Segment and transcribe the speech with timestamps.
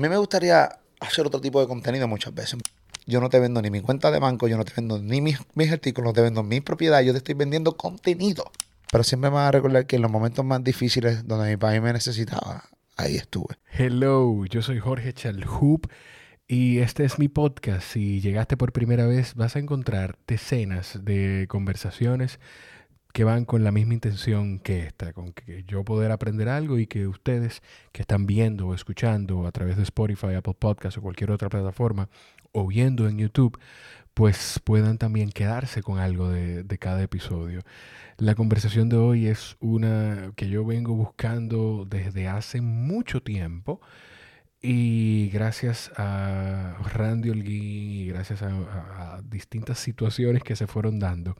[0.00, 2.58] mí me gustaría hacer otro tipo de contenido muchas veces.
[3.06, 5.38] Yo no te vendo ni mi cuenta de banco, yo no te vendo ni mis,
[5.54, 8.50] mis artículos, no te vendo mi propiedad, yo te estoy vendiendo contenido.
[8.90, 11.82] Pero siempre me vas a recordar que en los momentos más difíciles donde mi país
[11.82, 12.64] me necesitaba,
[12.96, 13.56] ahí estuve.
[13.72, 15.86] Hello, yo soy Jorge Chalhoop
[16.48, 17.82] y este es mi podcast.
[17.82, 22.40] Si llegaste por primera vez, vas a encontrar decenas de conversaciones
[23.12, 26.86] que van con la misma intención que esta, con que yo poder aprender algo y
[26.86, 27.62] que ustedes
[27.92, 32.08] que están viendo o escuchando a través de Spotify, Apple Podcasts o cualquier otra plataforma
[32.52, 33.58] o viendo en YouTube,
[34.14, 37.62] pues puedan también quedarse con algo de, cada episodio.
[38.18, 43.80] La conversación de hoy es una que yo vengo buscando desde hace mucho tiempo
[44.60, 51.36] y gracias a Randy Holguín y gracias a, distintas situaciones que se fueron dando,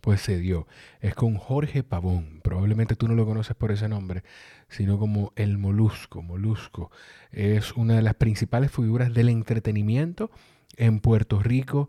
[0.00, 0.66] pues se dio.
[1.00, 2.40] Es con Jorge Pavón.
[2.42, 4.22] Probablemente tú no lo conoces por ese nombre,
[4.68, 6.22] sino como el Molusco.
[6.22, 6.90] Molusco
[7.30, 10.30] es una de las principales figuras del entretenimiento
[10.76, 11.88] en Puerto Rico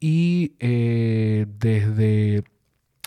[0.00, 2.44] y eh, desde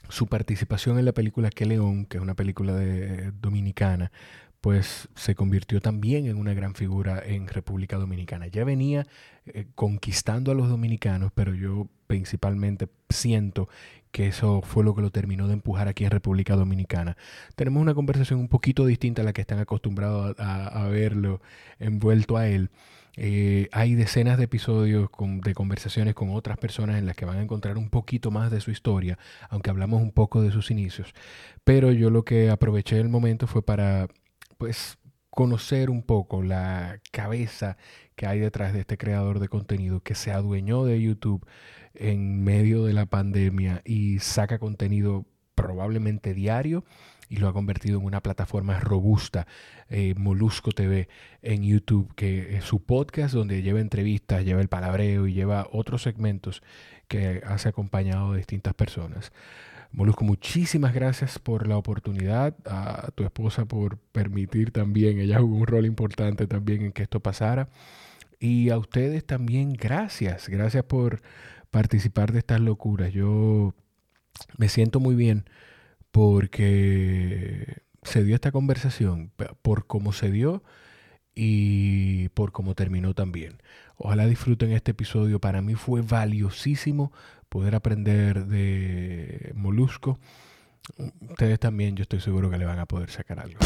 [0.09, 4.11] su participación en la película Que León, que es una película de, dominicana,
[4.59, 8.47] pues se convirtió también en una gran figura en República Dominicana.
[8.47, 9.07] Ya venía
[9.45, 13.69] eh, conquistando a los dominicanos, pero yo principalmente siento
[14.11, 17.17] que eso fue lo que lo terminó de empujar aquí en República Dominicana.
[17.55, 21.41] Tenemos una conversación un poquito distinta a la que están acostumbrados a, verlo
[21.79, 22.69] envuelto a él.
[23.17, 25.09] Eh, hay decenas de episodios
[25.43, 28.61] de conversaciones con otras personas en las que van a encontrar un poquito más de
[28.61, 29.17] su historia,
[29.49, 31.13] aunque hablamos un poco de sus inicios.
[31.63, 34.07] Pero yo lo que aproveché el momento fue para
[34.57, 34.97] pues
[35.29, 37.77] conocer un poco la cabeza
[38.15, 41.45] que hay detrás de este creador de contenido que se adueñó de YouTube
[41.93, 45.25] en medio de la pandemia y saca contenido
[45.55, 46.83] probablemente diario
[47.31, 49.47] y lo ha convertido en una plataforma robusta,
[49.89, 51.07] eh, Molusco TV
[51.41, 56.01] en YouTube, que es su podcast donde lleva entrevistas, lleva el palabreo y lleva otros
[56.01, 56.61] segmentos
[57.07, 59.31] que hace acompañado de distintas personas.
[59.93, 65.67] Molusco, muchísimas gracias por la oportunidad, a tu esposa por permitir también, ella jugó un
[65.67, 67.69] rol importante también en que esto pasara.
[68.39, 71.21] Y a ustedes también gracias, gracias por
[71.71, 73.11] participar de estas locuras.
[73.11, 73.73] Yo
[74.57, 75.45] me siento muy bien
[76.11, 80.63] porque se dio esta conversación, por cómo se dio
[81.33, 83.61] y por cómo terminó también.
[83.95, 85.39] Ojalá disfruten este episodio.
[85.39, 87.11] Para mí fue valiosísimo
[87.49, 90.19] poder aprender de Molusco.
[91.29, 93.59] Ustedes también, yo estoy seguro que le van a poder sacar algo.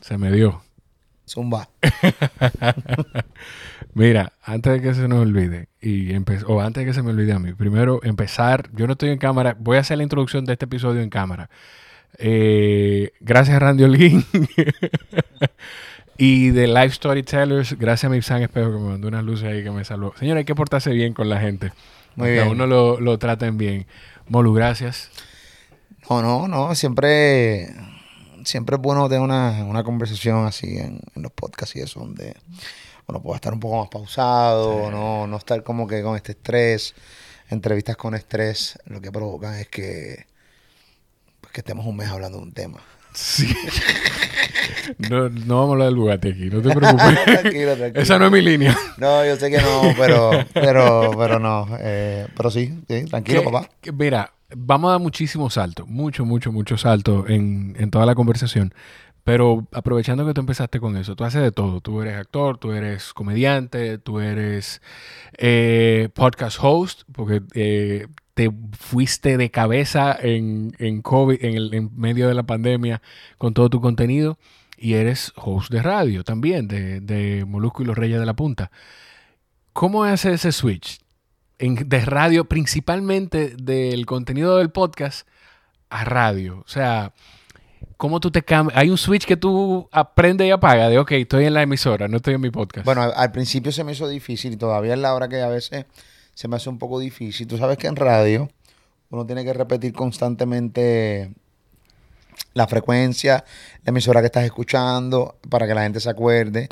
[0.00, 0.65] Se me dio.
[1.28, 1.68] Zumba.
[3.94, 6.14] Mira, antes de que se nos olvide, y
[6.46, 9.18] o antes de que se me olvide a mí, primero empezar, yo no estoy en
[9.18, 11.48] cámara, voy a hacer la introducción de este episodio en cámara.
[12.18, 14.24] Eh, gracias Randy Olguín.
[16.18, 19.62] Y de Live Storytellers, gracias a mi San Espejo que me mandó unas luces ahí
[19.62, 20.14] que me salvó.
[20.18, 21.72] Señor, hay que portarse bien con la gente.
[22.14, 22.44] Muy bien.
[22.44, 23.86] A uno lo, lo traten bien.
[24.28, 25.10] Molu, gracias.
[26.08, 26.74] No, no, no.
[26.74, 27.68] Siempre,
[28.46, 32.36] siempre es bueno tener una, conversación así en, los podcasts y eso, donde
[33.06, 36.94] uno pueda estar un poco más pausado, no, no estar como que con este estrés.
[37.48, 40.26] Entrevistas con estrés lo que provocan es que,
[41.40, 42.80] pues, que estemos un mes hablando de un tema.
[43.12, 43.54] Sí.
[44.98, 47.24] No, no vamos a hablar del Bugatti aquí, no te preocupes.
[47.24, 48.02] tranquilo, tranquilo.
[48.02, 48.76] Esa no es mi línea.
[48.98, 51.68] No, yo sé que no, pero, pero, pero no.
[51.80, 52.72] Eh, pero sí,
[53.08, 53.68] tranquilo, papá.
[53.92, 58.72] mira, vamos a dar muchísimos saltos, mucho, mucho, mucho saltos en, en toda la conversación.
[59.24, 61.80] Pero aprovechando que tú empezaste con eso, tú haces de todo.
[61.80, 64.80] Tú eres actor, tú eres comediante, tú eres
[65.36, 71.90] eh, podcast host, porque eh, te fuiste de cabeza en, en COVID, en, el, en
[71.96, 73.02] medio de la pandemia
[73.36, 74.38] con todo tu contenido
[74.76, 78.70] y eres host de radio también, de, de Molusco y los Reyes de la Punta.
[79.72, 81.00] ¿Cómo hace ese switch
[81.58, 85.26] en, de radio, principalmente del contenido del podcast,
[85.90, 86.62] a radio?
[86.64, 87.12] O sea,
[87.96, 88.78] ¿cómo tú te cambias?
[88.78, 92.18] Hay un switch que tú aprendes y apagas de, ok, estoy en la emisora, no
[92.18, 92.84] estoy en mi podcast.
[92.84, 95.86] Bueno, al, principio se me hizo difícil y todavía es la hora que a veces
[96.34, 97.46] se me hace un poco difícil.
[97.46, 98.48] Tú sabes que en radio
[99.10, 101.32] uno tiene que repetir constantemente
[102.54, 103.44] la frecuencia,
[103.84, 106.68] la emisora que estás escuchando, para que la gente se acuerde.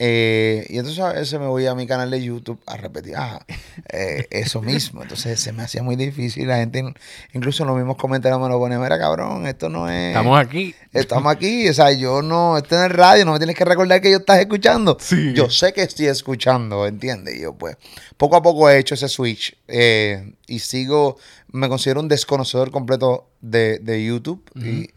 [0.00, 3.44] Eh, y entonces a veces me voy a mi canal de YouTube a repetir ah,
[3.92, 5.02] eh, eso mismo.
[5.02, 6.46] Entonces se me hacía muy difícil.
[6.46, 6.84] La gente,
[7.32, 10.08] incluso en los mismos comentarios me lo ponen, mira cabrón, esto no es...
[10.08, 10.74] Estamos aquí.
[10.92, 11.68] Estamos aquí.
[11.68, 14.18] O sea, yo no, estoy en el radio, no me tienes que recordar que yo
[14.18, 14.96] estás escuchando.
[15.34, 17.36] Yo sé que estoy escuchando, ¿entiendes?
[17.36, 17.76] Y yo pues
[18.16, 21.16] poco a poco he hecho ese switch eh, y sigo,
[21.50, 24.44] me considero un desconocedor completo de, YouTube.
[24.54, 24.90] y,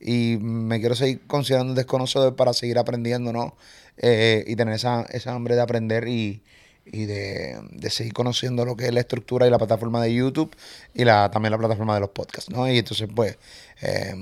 [0.00, 3.56] y me quiero seguir considerando un desconocedor para seguir aprendiendo, ¿no?
[4.00, 6.42] Eh, y tener esa, esa hambre de aprender y,
[6.86, 10.54] y de, de, seguir conociendo lo que es la estructura y la plataforma de YouTube
[10.94, 12.68] y la, también la plataforma de los podcasts, ¿no?
[12.70, 13.36] Y entonces, pues,
[13.82, 14.14] eh,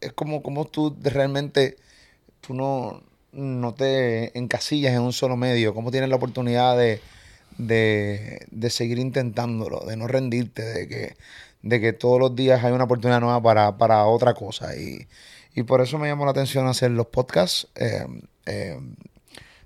[0.00, 1.76] es como, como tú realmente,
[2.40, 3.02] tú no,
[3.32, 7.00] no te encasillas en un solo medio, cómo tienes la oportunidad de,
[7.58, 11.16] de, de seguir intentándolo, de no rendirte, de que,
[11.62, 14.76] de que todos los días hay una oportunidad nueva para, para otra cosa.
[14.76, 15.06] Y,
[15.54, 17.68] y por eso me llamó la atención hacer los podcasts.
[17.74, 18.06] Eh,
[18.48, 18.78] eh,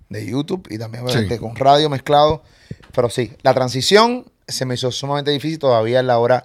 [0.09, 2.43] de YouTube y también obviamente con radio mezclado.
[2.95, 6.45] Pero sí, la transición se me hizo sumamente difícil todavía en la hora,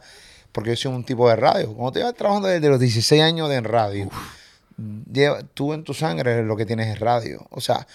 [0.51, 1.75] porque yo soy un tipo de radio.
[1.75, 4.09] Como te llevas trabajando desde los 16 años en radio,
[5.11, 7.45] lleva, tú en tu sangre lo que tienes es radio.
[7.49, 7.85] O sea,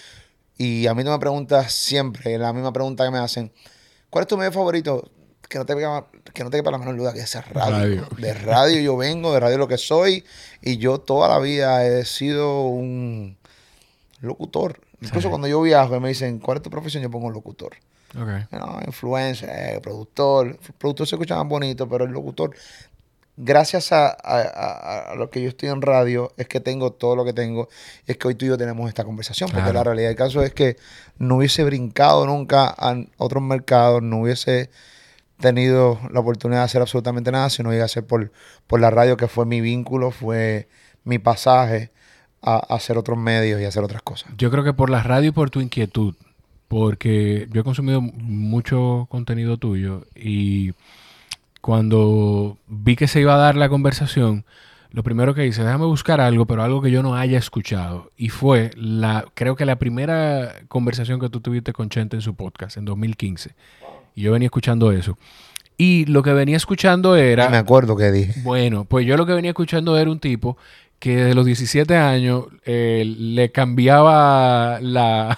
[0.58, 3.52] y a mí no me preguntas siempre, la misma pregunta que me hacen,
[4.10, 5.10] ¿cuál es tu medio favorito?
[5.48, 7.70] Que no te quepa, que no te la menor duda que es radio.
[7.70, 8.08] radio.
[8.18, 10.24] De radio yo vengo, de radio lo que soy,
[10.60, 13.36] y yo toda la vida he sido un
[14.22, 14.80] locutor.
[15.00, 17.02] Incluso cuando yo viajo y me dicen, ¿cuál es tu profesión?
[17.02, 17.74] Yo pongo locutor.
[18.10, 18.44] Okay.
[18.52, 20.46] No, influencer, eh, productor.
[20.46, 22.54] El productor se escucha más bonito, pero el locutor,
[23.36, 27.68] gracias a, lo que yo estoy en radio, es que tengo todo lo que tengo.
[28.06, 29.50] Y es que hoy tú y yo tenemos esta conversación.
[29.50, 30.76] Porque la realidad del caso es que
[31.18, 34.70] no hubiese brincado nunca a otros mercados, no hubiese
[35.40, 38.30] tenido la oportunidad de hacer absolutamente nada si no iba a ser por,
[38.68, 40.68] por la radio, que fue mi vínculo, fue
[41.02, 41.90] mi pasaje
[42.42, 44.32] a, hacer otros medios y hacer otras cosas.
[44.36, 46.14] Yo creo que por la radio y por tu inquietud,
[46.68, 50.72] porque yo he consumido mucho contenido tuyo y
[51.60, 54.44] cuando vi que se iba a dar la conversación,
[54.90, 58.10] lo primero que hice, déjame buscar algo, pero algo que yo no haya escuchado.
[58.16, 62.34] Y fue la, creo que la primera conversación que tú tuviste con Chente en su
[62.34, 63.54] podcast en 2015.
[64.14, 65.16] Y yo venía escuchando eso.
[65.78, 67.48] Y lo que venía escuchando era...
[67.48, 68.40] me acuerdo que dije.
[68.42, 70.58] Bueno, pues yo lo que venía escuchando era un tipo
[71.02, 75.36] que de los 17 años eh, le cambiaba la,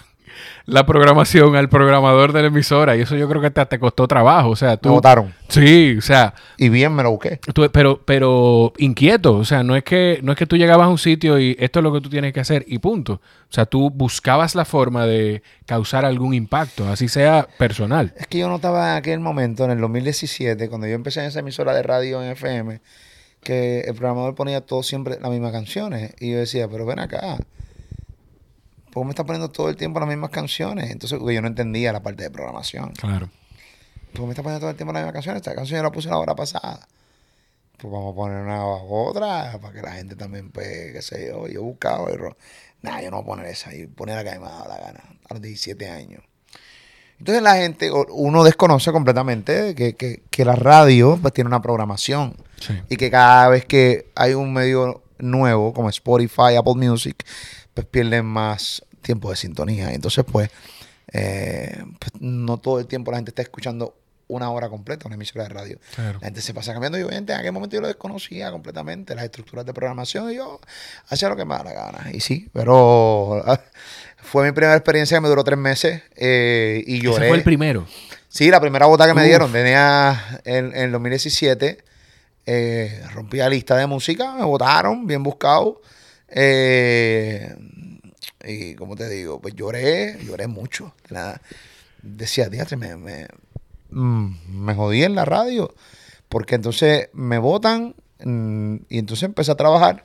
[0.87, 4.51] programación al programador de la emisora y eso yo creo que te, te costó trabajo.
[4.51, 4.91] O sea, tú...
[4.91, 5.33] Me votaron.
[5.49, 6.35] Sí, o sea...
[6.59, 7.41] Y bien me lo busqué.
[7.73, 9.37] pero, pero inquieto.
[9.37, 11.79] O sea, no es, que, no es que tú llegabas a un sitio y esto
[11.79, 13.15] es lo que tú tienes que hacer y punto.
[13.15, 18.13] O sea, tú buscabas la forma de causar algún impacto, así sea personal.
[18.19, 21.39] Es que yo notaba en aquel momento, en el 2017, cuando yo empecé en esa
[21.39, 22.83] emisora de radio en FM
[23.45, 26.15] que el programador ponía todo siempre las mismas canciones.
[26.19, 27.39] Y yo decía, pero ven acá.
[28.91, 30.91] ¿Por qué me está poniendo todo el tiempo las mismas canciones?
[30.91, 32.93] Entonces, yo no entendía la parte de programación.
[32.93, 33.29] Claro.
[34.13, 35.41] ¿Por qué me está poniendo todo el tiempo las mismas canciones?
[35.41, 36.89] Esta canción yo la puse la hora pasada.
[37.79, 41.47] Pues vamos a poner una otra para que la gente también, pues, qué sé yo.
[41.49, 42.17] Yo buscaba y...
[42.83, 43.75] Nada, yo no voy a poner esa.
[43.75, 45.01] Y poner la que me dado la gana.
[45.29, 46.23] A los 17 años.
[47.25, 52.37] Entonces la gente, uno desconoce completamente que, que, que la radio pues, tiene una programación.
[52.91, 57.25] Y que cada vez que hay un medio nuevo, como Spotify, Apple Music,
[57.73, 59.95] pues pierden más tiempo de sintonía.
[59.95, 60.51] Entonces, pues,
[61.15, 63.95] eh, pues, no todo el tiempo la gente está escuchando
[64.29, 65.79] una hora completa una emisora de radio.
[65.97, 66.99] La gente se pasa cambiando.
[66.99, 70.61] Y obviamente en aquel momento yo lo desconocía completamente, las estructuras de programación, y yo
[71.09, 72.11] hacía lo que me da la gana.
[72.13, 73.43] Y sí, pero
[74.25, 77.19] fue mi primera experiencia que me duró tres meses eh, y lloré.
[77.19, 77.87] ¿Ese fue el primero?
[78.29, 79.53] Sí, la primera bota que me dieron.
[79.53, 81.85] Tenía en, en 2017
[82.47, 85.81] eh, rompí la lista de música, me votaron, bien buscado.
[86.29, 87.55] Eh,
[88.45, 90.95] y como te digo, pues lloré, lloré mucho.
[92.03, 93.29] decía, dígate, me, me,
[93.91, 95.75] mm, me jodí en la radio.
[96.29, 100.05] Porque entonces me votan mm, y entonces empecé a trabajar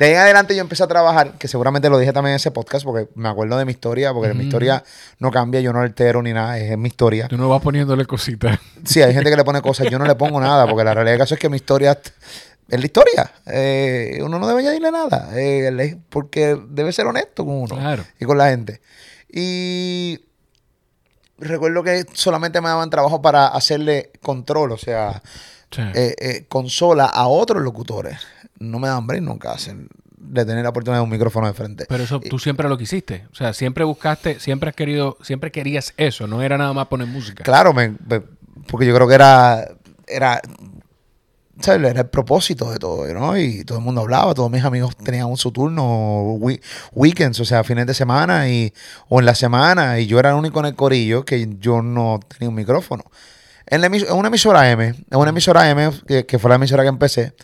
[0.00, 2.50] de ahí en adelante yo empecé a trabajar, que seguramente lo dije también en ese
[2.50, 4.82] podcast, porque me acuerdo de mi historia, porque mi historia
[5.18, 7.28] no cambia, yo no altero ni nada, es, mi historia.
[7.28, 8.58] Tú no vas poniéndole cositas.
[8.82, 11.12] Sí, hay gente que le pone cosas, yo no le pongo nada, porque la realidad
[11.12, 12.00] del caso es que mi historia
[12.66, 13.30] es la historia.
[13.44, 17.76] Eh, uno no debe añadirle nada, eh, porque debe ser honesto con uno
[18.18, 18.80] y con la gente.
[19.28, 20.18] Y
[21.36, 25.20] recuerdo que solamente me daban trabajo para hacerle control, o sea,
[25.76, 28.16] eh, consola a otros locutores
[28.60, 29.88] no me dan break nunca hacen
[30.20, 31.86] de tener la oportunidad de un micrófono de frente.
[31.88, 33.26] Pero eso tú siempre lo quisiste.
[33.32, 36.26] O sea, siempre buscaste, siempre has querido, siempre querías eso.
[36.26, 37.42] No era nada más poner música.
[37.42, 37.74] Claro,
[38.66, 39.66] porque yo creo que era,
[40.06, 40.40] era,
[41.60, 41.90] ¿sabes?
[41.90, 43.36] Era el propósito de todo, ¿no?
[43.36, 46.36] Y todo el mundo hablaba, todos mis amigos tenían su turno,
[46.92, 48.72] weekends, o sea, fines de semana y,
[49.08, 49.98] o en la semana.
[49.98, 53.04] Y yo era el único en el corillo que yo no tenía un micrófono.
[53.66, 53.80] En,
[54.12, 57.34] una emisora M, en una emisora M, que, que fue la emisora que empecé,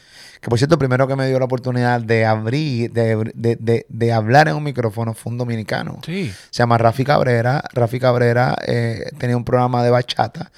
[0.41, 4.63] que por cierto, primero que me dio la oportunidad de abrir, de, hablar en un
[4.65, 6.01] micrófono fue un dominicano.
[6.05, 6.33] Sí.
[6.51, 7.63] Se llama Rafi Cabrera.
[7.73, 10.51] Rafi Cabrera eh, tenía un programa de bachata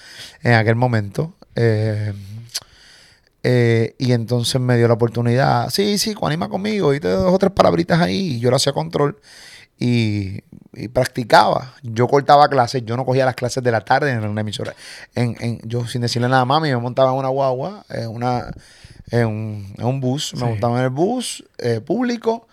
[0.43, 1.35] en aquel momento.
[1.55, 2.13] Eh,
[3.45, 5.71] Eh, y entonces me dio la oportunidad.
[5.71, 6.93] Sí, sí, anima conmigo.
[6.93, 8.35] Y te dos o tres palabritas ahí.
[8.35, 9.17] Y yo lo hacía control.
[9.79, 10.43] Y,
[10.75, 11.75] y practicaba.
[11.83, 12.85] Yo cortaba clases.
[12.85, 14.75] Yo no cogía las clases de la tarde en una emisora.
[15.15, 18.51] En, en- yo, sin decirle nada a mami, me montaba en una guagua, en, una,
[19.11, 20.33] en, un, en un bus.
[20.35, 20.45] Me Sí.
[20.47, 22.47] montaba en el bus eh, público.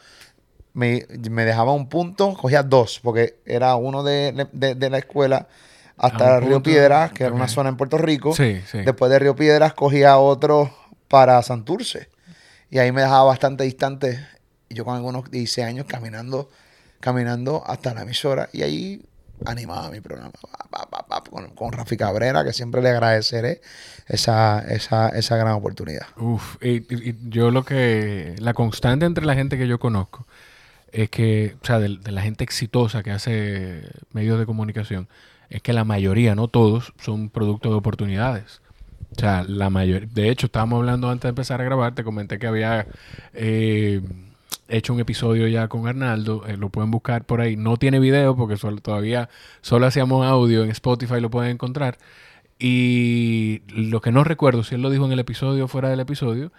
[0.74, 2.34] Me, me dejaba un punto.
[2.34, 3.00] Cogía dos.
[3.04, 5.48] Porque era uno de, de- de la escuela
[5.98, 8.36] hasta un Río punto, Piedras, que era una zona en Puerto Rico.
[8.36, 8.80] Sí, sí.
[8.80, 10.74] Después de Río Piedras cogía otro
[11.08, 12.10] para Santurce.
[12.70, 14.26] Y ahí me dejaba bastante distante.
[14.70, 16.50] Yo con algunos 16 años caminando,
[17.00, 18.50] caminando hasta la emisora.
[18.52, 19.06] Y ahí
[19.46, 20.32] animaba mi programa.
[21.30, 23.62] Con, con Rafi Cabrera, que siempre le agradeceré
[24.08, 26.06] esa, esa, esa gran oportunidad.
[26.18, 28.36] Uf, y, y- yo lo que.
[28.40, 30.28] La constante entre la gente que yo conozco
[30.92, 35.08] es que, o sea, de, de la gente exitosa que hace medios de comunicación,
[35.50, 38.62] es que la mayoría, no todos, son producto de oportunidades.
[39.18, 40.10] O sea, la mayoría.
[40.12, 42.88] De hecho, estábamos hablando antes de empezar a grabar, te comenté que había
[43.34, 44.02] eh,
[44.68, 47.56] hecho un episodio ya con Arnaldo, eh, lo pueden buscar por ahí.
[47.56, 49.30] No tiene video porque solo- todavía
[49.62, 51.98] solo hacíamos audio, en Spotify lo pueden encontrar.
[52.58, 56.00] Y lo que no recuerdo, si él lo dijo en el episodio o fuera del
[56.00, 56.52] episodio,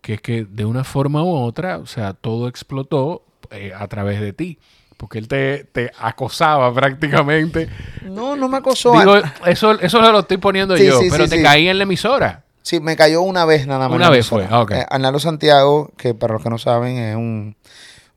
[0.00, 4.20] que es que de una forma u otra, o sea, todo explotó eh, a través
[4.20, 4.58] de ti.
[4.96, 7.68] Porque él te, te acosaba prácticamente.
[8.04, 8.98] No, no me acosó.
[8.98, 9.16] Digo,
[9.46, 12.44] eso, eso lo estoy poniendo Sí, yo, sí, pero sí, te caí en la emisora.
[12.62, 13.96] Sí, me cayó una vez nada más.
[13.96, 14.70] Una vez fue, ah, ok.
[14.72, 17.56] Eh, Arnaldo Santiago, que para los que no saben, es un,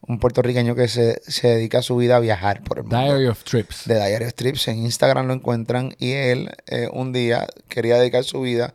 [0.02, 2.98] un puertorriqueño que se, se dedica a su vida a viajar por el mundo.
[3.00, 3.86] Diary of Trips.
[3.86, 4.68] de Diario Strips.
[4.68, 8.74] En Instagram lo encuentran y él eh, un día quería dedicar su vida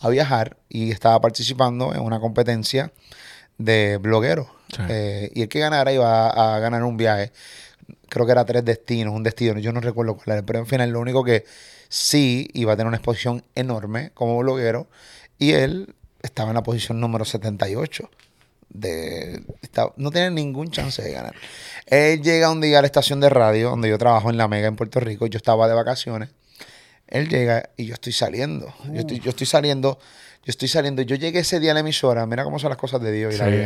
[0.00, 2.92] a viajar y estaba participando en una competencia
[3.56, 4.48] de blogueros.
[4.74, 4.82] Sí.
[4.88, 7.30] Eh, y el que ganara iba a, a ganar un viaje.
[8.08, 9.58] Creo que era tres destinos, un destino.
[9.60, 11.44] Yo no recuerdo cuál era, pero en final lo único que
[11.96, 14.88] sí iba a tener una exposición enorme como bloguero
[15.38, 18.10] y él estaba en la posición número 78
[18.70, 21.36] de está- no tiene ningún chance de ganar.
[21.86, 24.66] Él llega un día a la estación de radio donde yo trabajo en La Mega
[24.66, 26.30] en Puerto Rico, yo estaba de vacaciones.
[27.06, 28.74] Él llega y yo estoy saliendo.
[28.92, 29.98] Yo estoy, yo estoy saliendo,
[30.44, 31.02] yo estoy saliendo.
[31.02, 33.38] Yo llegué ese día a la emisora, mira cómo son las cosas de Dios y
[33.38, 33.64] la vida.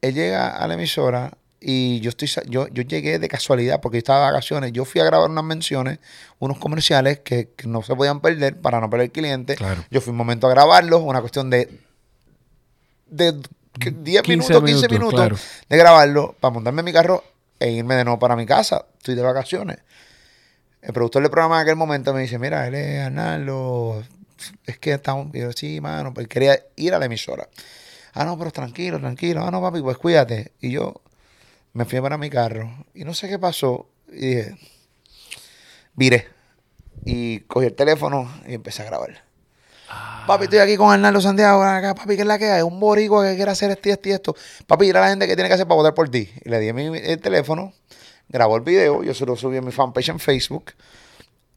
[0.00, 4.00] Él llega a la emisora y yo estoy yo, yo llegué de casualidad porque yo
[4.00, 4.72] estaba de vacaciones.
[4.72, 5.98] Yo fui a grabar unas menciones,
[6.38, 9.56] unos comerciales que, que no se podían perder para no perder cliente.
[9.56, 9.84] Claro.
[9.90, 11.68] Yo fui un momento a grabarlos, una cuestión de
[13.10, 13.40] de
[13.80, 15.36] que 10 15 minutos, 15 minutos, minutos claro.
[15.68, 17.24] de grabarlo para montarme en mi carro
[17.58, 18.86] e irme de nuevo para mi casa.
[18.98, 19.78] Estoy de vacaciones.
[20.82, 24.02] El productor del programa en aquel momento me dice, mira, él es Arnaldo,
[24.64, 27.48] es que estamos, y yo, sí, mano, pues quería ir a la emisora.
[28.14, 29.44] Ah, no, pero tranquilo, tranquilo.
[29.44, 30.52] Ah, no, papi, pues cuídate.
[30.60, 31.02] Y yo
[31.72, 33.88] me fui para mi carro y no sé qué pasó.
[34.08, 34.56] Y dije,
[35.94, 36.28] viré.
[37.04, 39.28] Y cogí el teléfono y empecé a grabar.
[40.26, 41.62] Papi, estoy aquí con Arnaldo Santiago.
[41.62, 42.62] Acá, papi, ¿qué es la que hay?
[42.62, 44.36] Un boricua que quiere hacer esto y esto y esto.
[44.66, 46.28] Papi, dile a la gente que tiene que hacer para votar por ti.
[46.44, 47.72] Y le di mi, el teléfono,
[48.28, 50.72] grabó el video, yo se lo subí a mi fanpage en Facebook.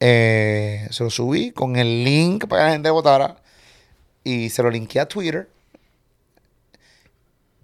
[0.00, 3.36] Eh, se lo subí con el link para que la gente votara.
[4.24, 5.50] Y se lo linké a Twitter.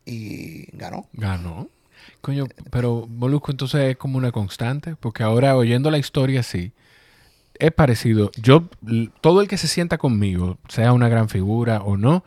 [0.05, 1.07] Y ganó.
[1.14, 1.69] Ganó.
[2.21, 6.73] Coño, pero Molusco entonces es como una constante, porque ahora oyendo la historia sí,
[7.59, 8.31] es parecido.
[8.41, 8.65] Yo,
[9.21, 12.25] todo el que se sienta conmigo, sea una gran figura o no,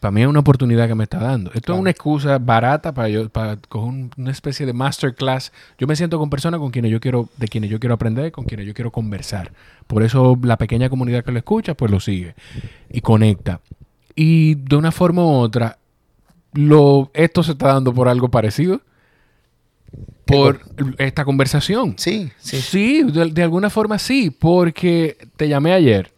[0.00, 1.50] para mí es una oportunidad que me está dando.
[1.50, 1.76] Esto Claro.
[1.76, 5.52] es una excusa barata para yo, para coger un- una especie de masterclass.
[5.78, 8.44] Yo me siento con personas con quienes yo quiero, de quienes yo quiero aprender, con
[8.44, 9.52] quienes yo quiero conversar.
[9.86, 12.34] Por eso la pequeña comunidad que lo escucha, pues lo sigue
[12.90, 13.60] y conecta.
[14.16, 15.78] Y de una forma u otra,
[16.54, 18.80] lo, esto se está dando por algo parecido.
[20.24, 20.60] Por
[20.98, 21.94] esta conversación.
[21.98, 22.60] Sí, sí.
[22.60, 26.12] Sí, de, de alguna forma sí, porque te llamé ayer,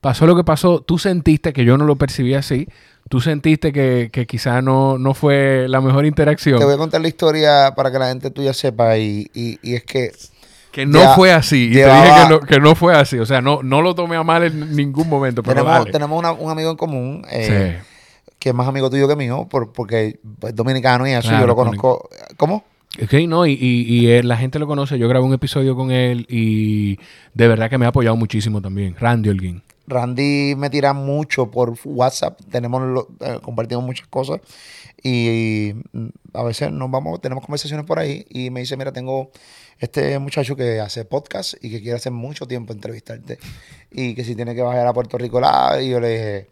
[0.00, 2.68] pasó lo que pasó, tú sentiste que yo no lo percibí así,
[3.08, 7.00] tú sentiste que, que quizá no, no fue la mejor interacción, Te voy a contar
[7.00, 8.98] la historia para que la gente tuya sepa.
[8.98, 10.10] Y, y, y es que
[10.72, 13.26] que no ya- fue así, y te dije que no, que no fue así, o
[13.26, 15.92] sea, no, no lo tomé a mal en ningún momento, pero tenemos, dale.
[15.92, 17.24] tenemos una- un amigo en común.
[17.30, 17.86] eh, Sí.
[18.40, 21.54] que es más amigo tuyo que mío, por, porque es dominicano y Claro, yo lo
[21.54, 22.10] con- conozco.
[22.36, 22.64] ¿Cómo?
[23.02, 25.90] Ok, no, y, y, y él- la gente lo conoce, yo grabé un episodio con
[25.90, 26.96] él y
[27.34, 29.62] de verdad que me ha apoyado muchísimo también, Randy Holguín.
[29.86, 34.40] Randy me tira mucho por WhatsApp, tenemos lo- eh, compartimos muchas cosas
[35.02, 39.30] y, mm, a veces nos vamos, tenemos conversaciones por ahí y me dice, mira, tengo
[39.80, 43.38] este muchacho que hace podcast y que quiere hace mucho tiempo entrevistarte
[43.90, 46.46] y que si tiene que bajar a Puerto Rico la y yo le dije,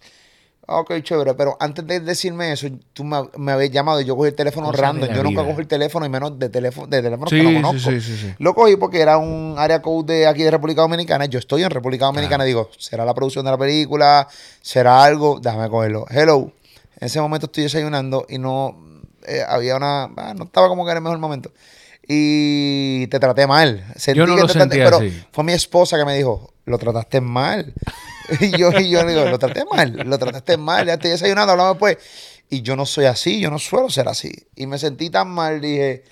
[0.64, 4.28] Ok, chévere, pero antes de decirme eso, tú me, me habías llamado y yo cogí
[4.28, 5.09] el teléfono random.
[5.11, 5.50] Yo nunca vida.
[5.50, 7.90] cojo el teléfono y menos de teléfono, de teléfonos Sí, que no conozco.
[7.90, 8.33] sí, sí.
[8.38, 11.25] Lo cogí porque era un área code de aquí de República Dominicana.
[11.26, 14.28] Yo estoy en República Dominicana y digo, ¿será la producción de la película?
[14.61, 15.40] ¿Será algo?
[15.40, 16.07] Déjame cogerlo.
[16.09, 16.52] Hello.
[17.00, 18.76] En ese momento estoy desayunando y no
[19.26, 20.04] eh, había una.
[20.16, 21.50] ah, no estaba como que en el mejor momento.
[22.07, 23.85] Y te traté mal.
[23.97, 25.25] Sentí Yo no que lo te traté- sentí pero así.
[25.33, 27.73] fue mi esposa que me dijo, lo trataste mal.
[28.41, 31.53] y yo, y yo le digo, lo traté mal, lo trataste mal, ya estoy desayunando,
[31.53, 31.99] hablamos después.
[32.51, 34.31] Y yo no soy así, yo no suelo ser así.
[34.57, 36.05] Y me sentí tan mal, dije,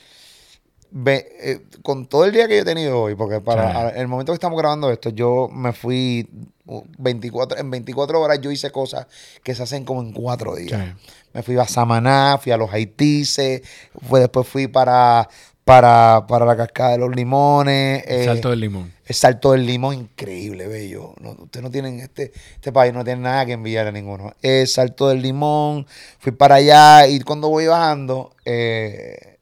[0.91, 4.09] ve, eh, con todo el día que yo he tenido hoy, porque para a- el
[4.09, 6.29] momento que estamos grabando esto, yo me fui
[6.67, 9.07] uh, 24, en 24 horas yo hice cosas
[9.45, 10.81] que se hacen como en cuatro días.
[10.81, 11.11] Sí.
[11.33, 13.62] Me fui a Samaná, fui a los Haitises,
[14.11, 15.29] después fui para,
[15.64, 18.05] para, para la cascada de los limones.
[18.07, 18.93] El eh, salto del limón.
[19.05, 21.14] el salto del limón, increíble, bello.
[21.21, 24.35] No, ustedes no tienen, este, este país no tiene nada que enviar a ninguno.
[24.43, 25.87] El salto del limón,
[26.19, 29.38] fui para allá y cuando voy bajando, eh,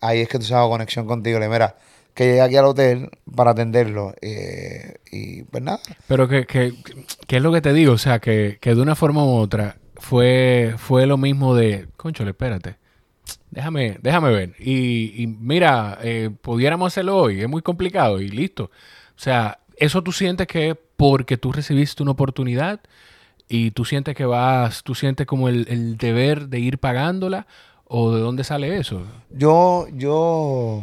[0.00, 1.38] ahí es que tú hago conexión contigo.
[1.38, 1.76] Le mira,
[2.14, 4.14] que llegué aquí al hotel para atenderlo.
[4.20, 5.80] eh, y pues nada.
[6.06, 6.72] Pero que, que,
[7.26, 9.78] que es lo que te digo, o sea, que, que de una forma u otra
[9.96, 12.76] fue, fue lo mismo de, conchole, espérate,
[13.54, 14.54] déjame, déjame ver.
[14.58, 18.64] Y, y mira, eh, pudiéramos hacerlo hoy, es muy complicado y listo.
[18.64, 22.80] O sea, eso tú sientes que es porque tú recibiste una oportunidad
[23.48, 27.46] y tú sientes que vas, tú sientes como el, deber de ir pagándola
[27.86, 29.02] o de dónde sale eso.
[29.30, 30.82] Yo, yo.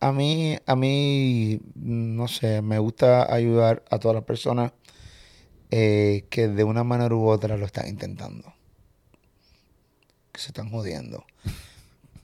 [0.00, 4.72] A mí, a mí, no sé, me gusta ayudar a todas las personas
[5.70, 8.52] eh, que de una manera u otra lo están intentando.
[10.32, 11.24] Que se están jodiendo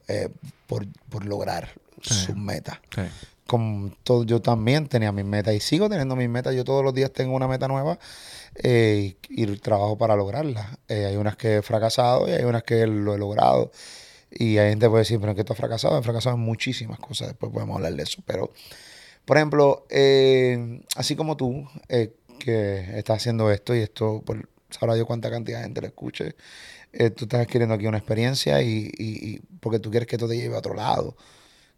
[0.08, 0.28] eh,
[0.66, 1.68] por, por lograr
[2.02, 2.14] Sí.
[2.14, 2.78] sus metas.
[2.94, 3.02] Sí.
[3.46, 6.54] Como todo, yo también tenía mis metas y sigo teniendo mis metas.
[6.54, 7.98] Yo todos los días tengo una meta nueva
[8.62, 10.78] eh, y, y trabajo para lograrla.
[10.88, 13.72] Eh, hay unas que he fracasado y hay unas que lo he logrado.
[14.30, 15.98] Y hay gente que puede decir, pero es que tú has fracasado.
[15.98, 17.28] He fracasado en muchísimas cosas.
[17.28, 18.22] Después podemos hablar de eso.
[18.26, 18.52] Pero,
[19.24, 21.66] por ejemplo, eh, así como tú,
[22.38, 26.34] que estás haciendo esto y esto, por sabrá Dios cuánta cantidad de gente lo escuche,
[26.98, 30.28] eh, tú estás adquiriendo aquí una experiencia y, y- y porque tú quieres que esto
[30.28, 31.16] te lleve a otro lado.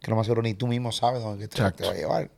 [0.01, 1.85] Que lo más seguro ni tú mismo sabes dónde te Exacto.
[1.87, 2.31] va a llevar.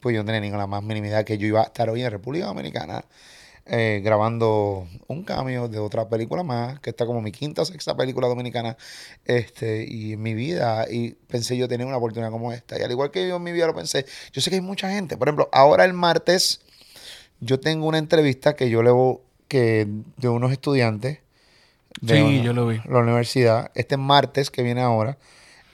[0.00, 2.46] Pues yo no tenía ninguna más minimidad que yo iba a estar hoy en República
[2.46, 3.04] Dominicana
[3.66, 7.96] eh, grabando un cambio de otra película más, que está como mi quinta o sexta
[7.96, 8.76] película dominicana,
[9.24, 12.76] este, y en mi vida, y pensé yo tener una oportunidad como esta.
[12.78, 14.90] Y al igual que yo en mi vida lo pensé, yo sé que hay mucha
[14.90, 15.16] gente.
[15.16, 16.60] Por ejemplo, ahora el martes,
[17.40, 21.18] yo tengo una entrevista que yo le voy, que de unos estudiantes
[22.00, 22.80] de Sí, una- yo lo vi.
[22.88, 25.18] la universidad, este martes que viene ahora.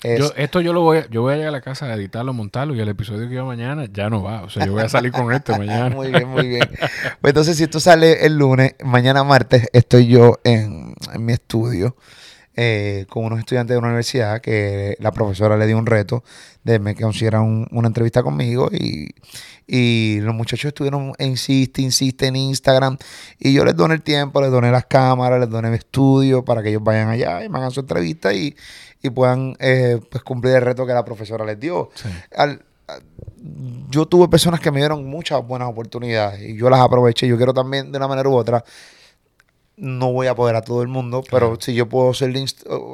[0.02, 1.94] es- Yo, esto yo lo voy a, yo voy a llegar a la casa a
[1.94, 4.42] editarlo, montarlo y el episodio que iba mañana ya no va.
[4.42, 5.88] O sea, yo voy a salir con este mañana.
[5.94, 6.68] muy bien, muy bien.
[7.20, 11.96] Pues entonces, si esto sale el lunes, mañana martes, estoy yo en, en mi estudio
[12.60, 16.24] eh, con unos estudiantes de una universidad que la profesora le dio un reto
[16.64, 19.10] de me que consiguieran un- una entrevista conmigo y,
[19.66, 22.98] y los muchachos estuvieron, insiste, insiste en Instagram
[23.38, 26.60] y yo les doné el tiempo, les doné las cámaras, les doné mi estudio para
[26.62, 28.56] que ellos vayan allá y me hagan su entrevista y,
[29.02, 32.08] y puedan eh, pues cumplir el reto que la profesora les dio Sí.
[32.36, 32.98] al- a-
[33.90, 37.28] yo tuve personas que me dieron muchas buenas oportunidades y yo las aproveché.
[37.28, 38.64] Yo quiero también, de una manera u otra,
[39.78, 42.46] no voy a poder a todo el mundo, pero si yo puedo ser de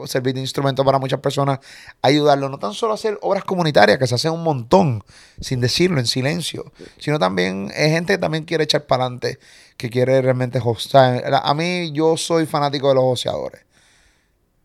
[0.07, 1.61] servir de instrumento para muchas personas,
[2.03, 5.03] ayudarlo, no tan solo a hacer obras comunitarias, que se hacen un montón,
[5.41, 9.39] sin decirlo, en silencio, sino también es gente que también quiere echar para adelante,
[9.77, 11.41] que quiere realmente hostear.
[11.43, 13.63] A mí, yo soy fanático de los joseadores.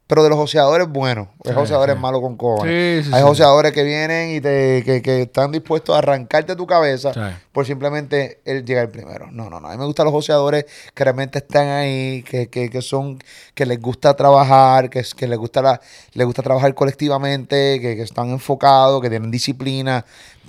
[0.10, 1.28] Pero de los joseadores buenos.
[1.45, 2.02] Hay joseadores sí.
[2.02, 3.06] malos con cojones.
[3.06, 7.12] Sí, Hay joseadores que vienen y te, que, que están dispuestos a arrancarte tu cabeza
[7.52, 9.28] por simplemente él llegar primero.
[9.32, 9.67] No, no, no.
[9.67, 13.19] A mí me gustan los joseadores que realmente están ahí, que, que, que son,
[13.54, 15.80] que les gusta trabajar, que, que les gusta la,
[16.13, 20.04] les gusta trabajar colectivamente, que, que están enfocados, que tienen disciplina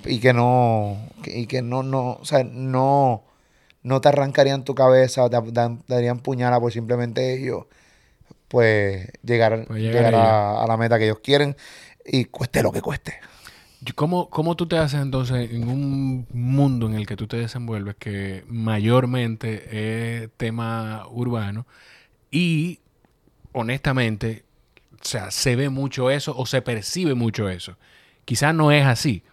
[0.05, 3.21] y que no, y que no, no, o sea, no,
[3.83, 7.65] no te arrancarían tu cabeza, te dan- darían puñala por simplemente ellos,
[8.51, 11.55] pues llegar, Pues llegar llegar a la meta que ellos quieren
[12.05, 13.13] y cueste lo que cueste.
[13.95, 17.95] ¿Cómo, ¿Cómo tú te haces entonces en un mundo en el que tú te desenvuelves
[17.95, 21.65] que mayormente es tema urbano
[22.29, 22.79] y
[23.53, 24.43] honestamente,
[24.93, 27.77] o sea, se ve mucho eso o se percibe mucho eso?
[28.25, 29.23] Quizás no es así,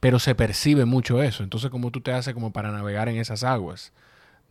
[0.00, 1.42] pero se percibe mucho eso.
[1.42, 3.92] Entonces, ¿cómo tú te haces como para navegar en esas aguas?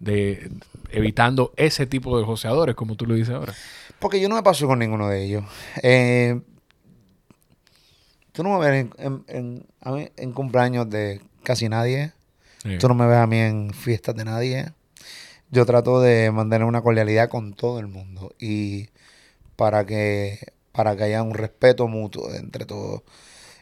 [0.06, 0.52] De,
[0.92, 3.54] evitando ese tipo de joseadores, como tú lo dices ahora.
[4.00, 5.44] Porque yo no me paso con ninguno de ellos.
[5.82, 6.40] Eh,
[8.32, 9.66] tú no me ves en, en-
[10.18, 12.12] en- cumpleaños de casi nadie.
[12.64, 12.78] Sí.
[12.78, 14.72] Tú no me ves a mí en fiestas de nadie.
[15.52, 18.90] yo trato de mantener una cordialidad con todo el mundo y
[19.56, 20.40] para que,
[20.72, 23.04] para que haya un respeto mutuo entre todos.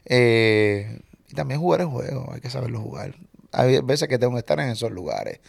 [0.06, 3.15] Eh, y también jugar el juego, hay que saberlo jugar.
[3.51, 5.39] Hay veces que tengo que estar en esos lugares.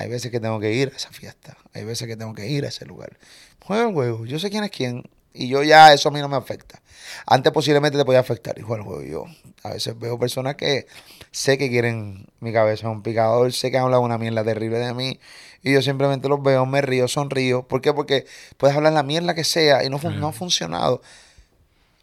[0.00, 1.58] Hay veces que tengo que ir a esa fiesta.
[1.74, 3.18] Hay veces que tengo que ir a ese lugar.
[3.62, 4.24] Juega el juego.
[4.24, 5.04] Yo sé quién es quién.
[5.34, 6.80] Y yo ya, eso a mí no me afecta.
[7.26, 8.58] Antes posiblemente te podía afectar.
[8.58, 9.02] Y juega el juego.
[9.02, 9.24] Yo
[9.62, 10.86] a veces veo personas que
[11.32, 13.52] sé que quieren mi cabeza un picador.
[13.52, 15.20] Sé que han hablado una mierda terrible de mí.
[15.62, 17.68] Y yo simplemente los veo, me río, sonrío.
[17.68, 17.92] ¿Por qué?
[17.92, 18.24] Porque
[18.56, 21.02] puedes hablar la mierda que sea y no, no ha funcionado.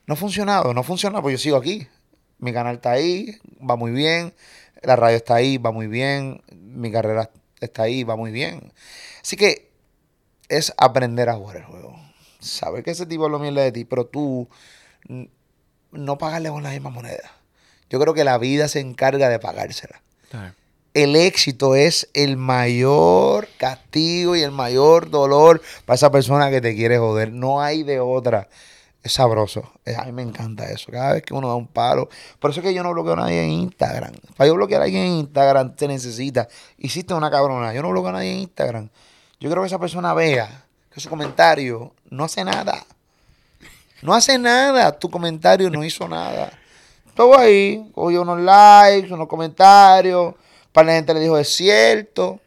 [0.05, 1.87] No ha funcionado, no ha funcionado, pues yo sigo aquí.
[2.37, 4.35] Mi canal está ahí, va muy bien.
[4.83, 6.43] La radio está ahí, va muy bien.
[6.51, 7.46] Mi carrera está
[7.77, 8.73] ahí, va muy bien.
[9.21, 9.71] Así que
[10.49, 11.99] es aprender a jugar el juego.
[12.39, 14.47] Saber que ese tipo lo mierda de ti, pero tú
[15.91, 17.31] no pagarle con la misma moneda.
[17.89, 20.01] Yo creo que la vida se encarga de pagársela.
[20.93, 26.75] El éxito es el mayor castigo y el mayor dolor para esa persona que te
[26.75, 27.31] quiere joder.
[27.31, 28.49] No hay de otra
[29.03, 29.71] es sabroso.
[29.97, 30.91] a mí me encanta eso.
[30.91, 32.09] Cada vez que uno da un palo.
[32.39, 34.13] Por eso es que yo no bloqueo a nadie en Instagram.
[34.35, 36.47] Para yo bloquear a alguien en Instagram te necesita.
[36.77, 37.73] Hiciste una cabrona.
[37.73, 38.89] Yo no bloqueo a nadie en Instagram.
[39.39, 42.85] Yo creo que esa persona vea que su comentario no hace nada.
[44.01, 44.91] No hace nada.
[44.97, 46.51] Tu comentario no hizo nada.
[47.15, 47.89] Todo ahí.
[47.93, 50.35] Cogió unos likes, unos comentarios.
[50.71, 52.39] Para la gente le dijo, es cierto.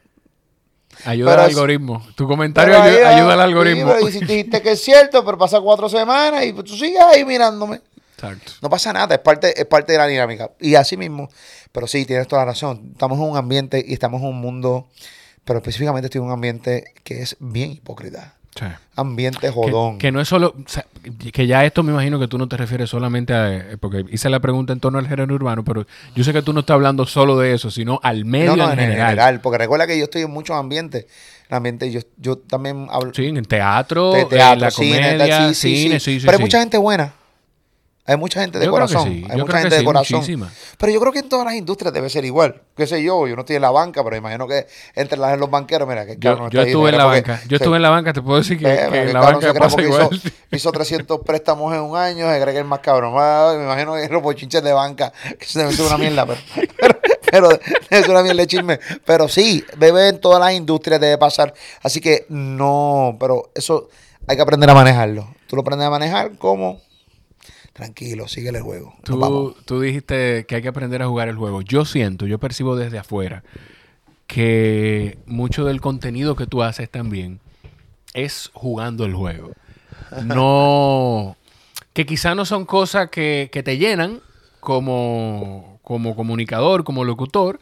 [1.05, 2.07] Ayuda al algoritmo.
[2.15, 3.95] Tu comentario ayuda, al algoritmo.
[4.01, 7.81] y si dijiste que es cierto, pero pasa cuatro semanas y tú sigues ahí mirándome.
[8.15, 8.53] Exacto.
[8.61, 10.51] No pasa nada, es parte, es parte de la dinámica.
[10.61, 11.31] Y así mismo,
[11.73, 12.91] pero sí, tienes toda la razón.
[12.93, 14.89] Estamos en un ambiente y estamos en un mundo,
[15.45, 18.40] pero específicamente estoy en un ambiente que es bien hipócrita.
[18.97, 19.99] Ambiente jodón.
[19.99, 20.55] Que, no es solo.
[21.33, 23.57] que ya esto me imagino que tú no te refieres solamente a.
[23.57, 26.53] Eh, porque hice la pregunta en torno al género urbano, pero yo sé que tú
[26.53, 29.41] no estás hablando solo de eso, sino al medio no, no, en, general.
[29.41, 31.07] Porque recuerda que yo estoy en muchos ambientes.
[31.49, 33.13] Ambiente, yo, yo también hablo.
[33.15, 37.15] Sí, en teatro, en la comedia, cine, sí, sí, Pero hay mucha gente buena.
[38.07, 39.09] Hay mucha gente de corazón.
[39.29, 40.51] Hay mucha gente de corazón.
[40.79, 42.63] Pero yo creo que en todas las industrias debe ser igual.
[42.77, 45.51] Qué sé yo, yo no estoy en la banca, pero imagino que entre las, los
[45.51, 47.41] banqueros, mira, que yo, yo estuve en la banca.
[47.47, 50.09] Yo estuve en la banca, te puedo decir que, eh, en la banca pasa igual.
[50.13, 53.15] Hizo, hizo, 300 préstamos en un año, se cree que es más cabrón.
[53.15, 56.39] Me imagino que los bochinches de banca, que se debe ser una mierda, pero,
[57.31, 57.61] pero,
[57.91, 58.81] es una mierda de chisme.
[59.05, 61.55] Pero sí, bebe en todas las industrias debe pasar.
[61.83, 63.89] Así que no, pero eso
[64.27, 65.29] hay que aprender a manejarlo.
[65.47, 66.81] Tú lo aprendes a manejar como
[67.73, 68.95] tranquilo, síguele el juego.
[69.05, 71.63] Tú, tú dijiste que hay que aprender a jugar el juego.
[71.63, 73.43] Yo siento, yo percibo desde afuera
[74.27, 77.41] que mucho del contenido que tú haces también
[78.15, 79.53] es jugando el juego.
[80.25, 81.37] No,
[81.93, 84.21] que quizá no son cosas que, te llenan
[84.59, 87.61] como, como comunicador, como locutor,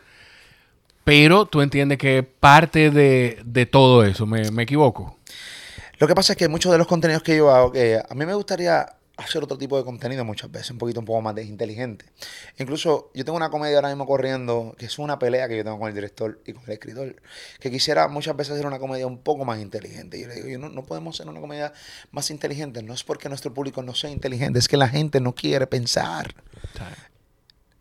[1.04, 5.18] pero tú entiendes que parte de, de todo eso, ¿Me, ¿Me, equivoco?
[5.98, 8.24] Lo que pasa es que muchos de los contenidos que yo hago, que a mí
[8.24, 8.86] me gustaría
[9.18, 12.06] hacer otro tipo de contenido muchas veces, un poquito un poco más inteligente.
[12.56, 15.78] Incluso yo tengo una comedia ahora mismo corriendo, que es una pelea que yo tengo
[15.78, 17.16] con el director y con el escritor,
[17.58, 20.20] que quisiera muchas veces hacer una comedia un poco más inteligente.
[20.20, 21.72] Yo le digo, no, no podemos hacer una comedia
[22.12, 25.34] más inteligente, no es porque nuestro público no sea inteligente, es que la gente no
[25.34, 26.34] quiere pensar.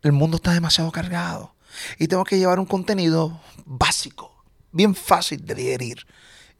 [0.02, 1.54] El mundo está demasiado cargado
[1.98, 6.04] y tengo que llevar un contenido básico, bien fácil de digerir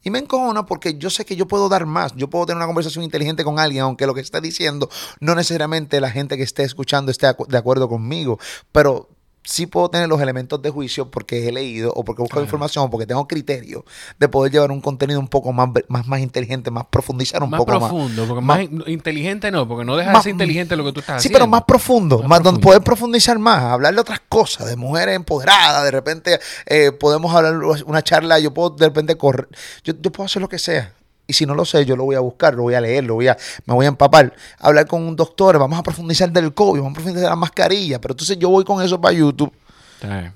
[0.03, 2.15] y me encojona porque yo sé que yo puedo dar más.
[2.15, 5.99] Yo puedo tener una conversación inteligente con alguien, aunque lo que está diciendo no necesariamente
[5.99, 8.39] la gente que esté escuchando esté de acuerdo conmigo.
[8.71, 9.09] Pero
[9.49, 12.85] sí puedo tener los elementos de juicio porque he leído o porque he buscado información
[12.85, 13.83] o porque tengo criterio
[14.19, 17.79] de poder llevar un contenido un poco más, más, más inteligente, más profundizar un poco
[17.79, 17.89] más.
[17.89, 21.17] Profundo, porque más, inteligente no, porque no deja de ser inteligente lo que tú estás
[21.17, 21.37] haciendo.
[21.37, 25.15] Sí, pero más profundo, más, donde poder profundizar más, hablar de otras cosas, de mujeres
[25.15, 29.47] empoderadas, de repente eh, podemos hablar una charla, yo puedo de repente correr,
[29.83, 30.93] yo, yo puedo hacer lo que sea.
[31.29, 33.13] Y si no lo sé, yo lo voy a buscar, lo voy a leer, lo
[33.13, 33.37] voy a,
[33.67, 34.33] me voy a empapar.
[34.57, 38.01] Hablar con un doctor, vamos a profundizar del COVID, vamos a profundizar de la mascarilla.
[38.01, 39.53] Pero entonces yo voy con eso para YouTube.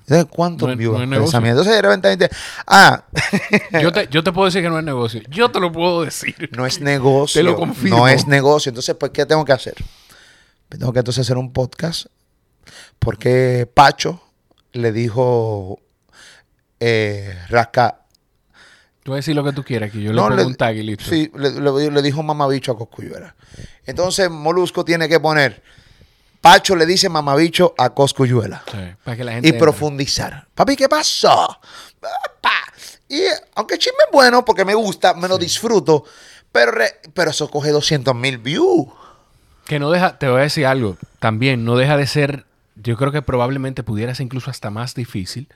[0.06, 1.00] ¿Sabes cuántos no, views?
[1.00, 2.28] entonces de repente,
[2.66, 3.02] ah.
[3.82, 5.22] yo, te, yo te puedo decir que no es negocio.
[5.28, 6.48] Yo te lo puedo decir.
[6.56, 7.40] No es negocio.
[7.40, 7.98] Te lo confirmo.
[7.98, 8.70] No es negocio.
[8.70, 9.74] Entonces, pues, ¿qué tengo que hacer?
[10.68, 12.06] Tengo que entonces hacer un podcast
[12.98, 14.20] porque Pacho
[14.72, 15.80] le dijo
[16.78, 18.03] eh, Rasca
[19.04, 20.02] Tú vas a decir lo que tú quieras aquí.
[20.02, 21.04] Yo le pongo un tag y listo.
[21.04, 23.36] Sí, le, dijo mamabicho a Coscuyuela.
[23.84, 25.62] Entonces, Molusco tiene que poner...
[26.40, 28.62] Pacho le dice mamabicho a Coscuyuela.
[28.70, 29.48] Sí, para que la gente...
[29.48, 30.46] Y profundizar.
[30.54, 31.60] Papi, ¿qué pasó?
[33.08, 33.20] Y
[33.54, 36.04] aunque el chisme es bueno porque me gusta, me lo disfruto,
[36.50, 36.72] pero,
[37.12, 38.88] pero eso coge 200 mil views.
[39.66, 43.12] Que no deja, te voy a decir algo, también no deja de ser, yo creo
[43.12, 45.48] que probablemente pudiera ser incluso hasta más difícil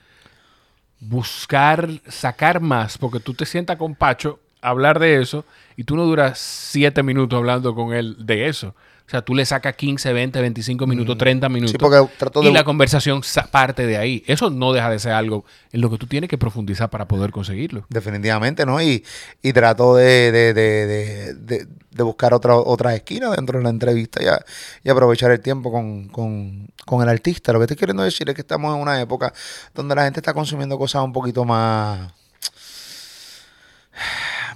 [0.99, 5.45] buscar sacar más, porque tú te sientas con Pacho hablar de eso
[5.77, 8.75] y tú no duras siete minutos hablando con él de eso.
[9.09, 11.71] O sea, tú le sacas 15, 20, 25 minutos, 30 minutos.
[11.71, 12.49] Sí, porque trato de...
[12.49, 14.23] Y la conversación sa- parte de ahí.
[14.27, 17.31] Eso no deja de ser algo en lo que tú tienes que profundizar para poder
[17.31, 17.87] conseguirlo.
[17.89, 18.79] Definitivamente, ¿no?
[18.79, 19.03] Y,
[19.41, 23.71] y trato de, de, de, de, de- de buscar otra, otras esquinas dentro de la
[23.71, 24.45] entrevista y, a-
[24.83, 27.51] y aprovechar el tiempo con, con, con el artista.
[27.51, 29.33] Lo que estoy queriendo decir es que estamos en una época
[29.73, 32.13] donde la gente está consumiendo cosas un poquito más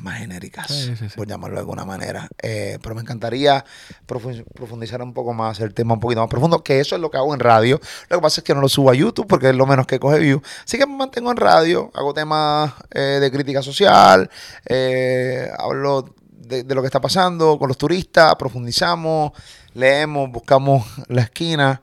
[0.04, 1.16] más genéricas, Sí, sí, sí.
[1.16, 2.28] por llamarlo de alguna manera.
[2.42, 3.63] Eh, pero me encantaría
[4.08, 7.10] profu- profundizar un poco más el tema un poquito más profundo, que eso es lo
[7.10, 7.80] que hago en radio.
[8.10, 10.00] Lo que pasa es que no lo subo a YouTube porque es lo menos que
[10.00, 10.42] coge view.
[10.63, 14.30] Así que me mantengo en radio, hago temas eh, de crítica social,
[14.66, 19.32] eh, hablo de, de lo que está pasando con los turistas, profundizamos,
[19.74, 21.82] leemos, buscamos la esquina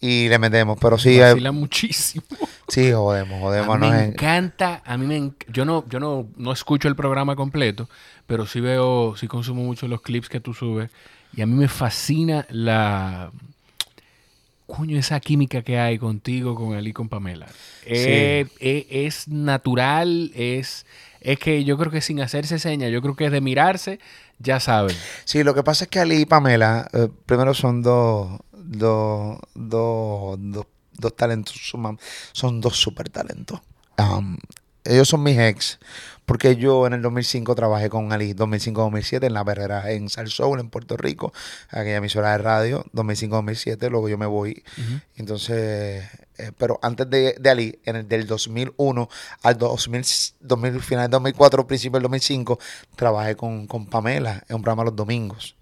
[0.00, 0.78] y le metemos.
[0.80, 2.24] Pero sí, Vacila muchísimo.
[2.68, 3.78] sí, jodemos, A jodemos.
[3.78, 6.96] mí nos me en- encanta, a mí me yo no, yo no, no escucho el
[6.96, 7.88] programa completo,
[8.26, 10.90] pero sí veo, sí consumo mucho los clips que tú subes
[11.36, 13.30] y a mí me fascina la
[14.66, 17.46] coño esa química que hay contigo, con y con Pamela.
[17.84, 20.86] Eh, eh, es natural, es
[21.20, 23.98] es que yo creo que sin hacerse señas, yo creo que es de mirarse,
[24.38, 24.96] ya saben.
[25.24, 30.36] Sí, lo que pasa es que Ali y Pamela, eh, primero son dos, dos, dos,
[30.40, 30.66] dos,
[30.98, 31.96] dos talentos, suma-
[32.32, 33.60] son dos super talentos.
[34.88, 35.80] Ellos son mis ex,
[36.26, 40.60] porque yo en el 2005 trabajé con Ali, 2005-2007 en la perrera en Sal Soul,
[40.60, 41.32] en Puerto Rico,
[41.70, 44.62] aquella emisora de radio, 2005-2007, luego yo me voy.
[45.16, 46.04] Entonces,
[46.38, 49.08] eh, pero antes de, de Ali, en el del 2001
[49.42, 50.04] al 2000,
[50.40, 52.58] 2000 final del 2004, principio del 2005,
[52.94, 55.55] trabajé con, con Pamela en un programa los domingos.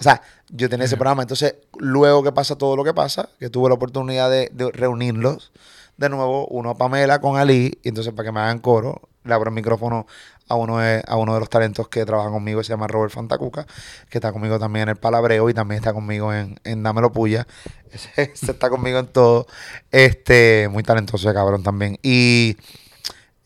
[0.00, 1.22] O sea, yo tenía ese programa.
[1.22, 5.52] Entonces, luego que pasa todo lo que pasa, que tuve la oportunidad de, de reunirlos
[5.98, 9.34] de nuevo, uno a Pamela con Ali, y entonces para que me hagan coro, le
[9.34, 10.06] abro el micrófono
[10.48, 13.66] a uno de, a uno de los talentos que trabajan conmigo, se llama Robert Fantacuca,
[14.08, 17.46] que está conmigo también en el Palabreo y también está conmigo en, en Dámelo Puya.
[17.92, 19.46] Ese, ese está conmigo en todo.
[19.90, 21.98] Este, muy talentoso ese cabrón también.
[22.04, 22.56] Y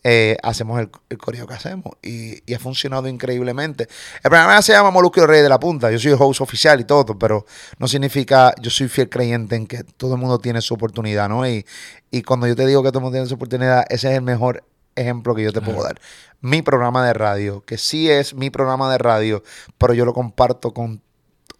[0.07, 3.87] eh, hacemos el, el coreo que hacemos y, y ha funcionado increíblemente.
[4.23, 5.89] El programa se llama Molusco Rey de la Punta.
[5.89, 7.47] Yo soy el host oficial y todo, pero
[7.79, 11.47] no significa, yo soy fiel creyente en que todo el mundo tiene su oportunidad, ¿no?
[11.49, 11.65] Y,
[12.11, 14.21] y cuando yo te digo que todo el mundo tiene su oportunidad, ese es el
[14.21, 14.63] mejor
[14.95, 15.99] ejemplo que yo te puedo dar.
[16.39, 19.41] Mi programa de radio, que sí es mi programa de radio,
[19.79, 21.01] pero yo lo comparto con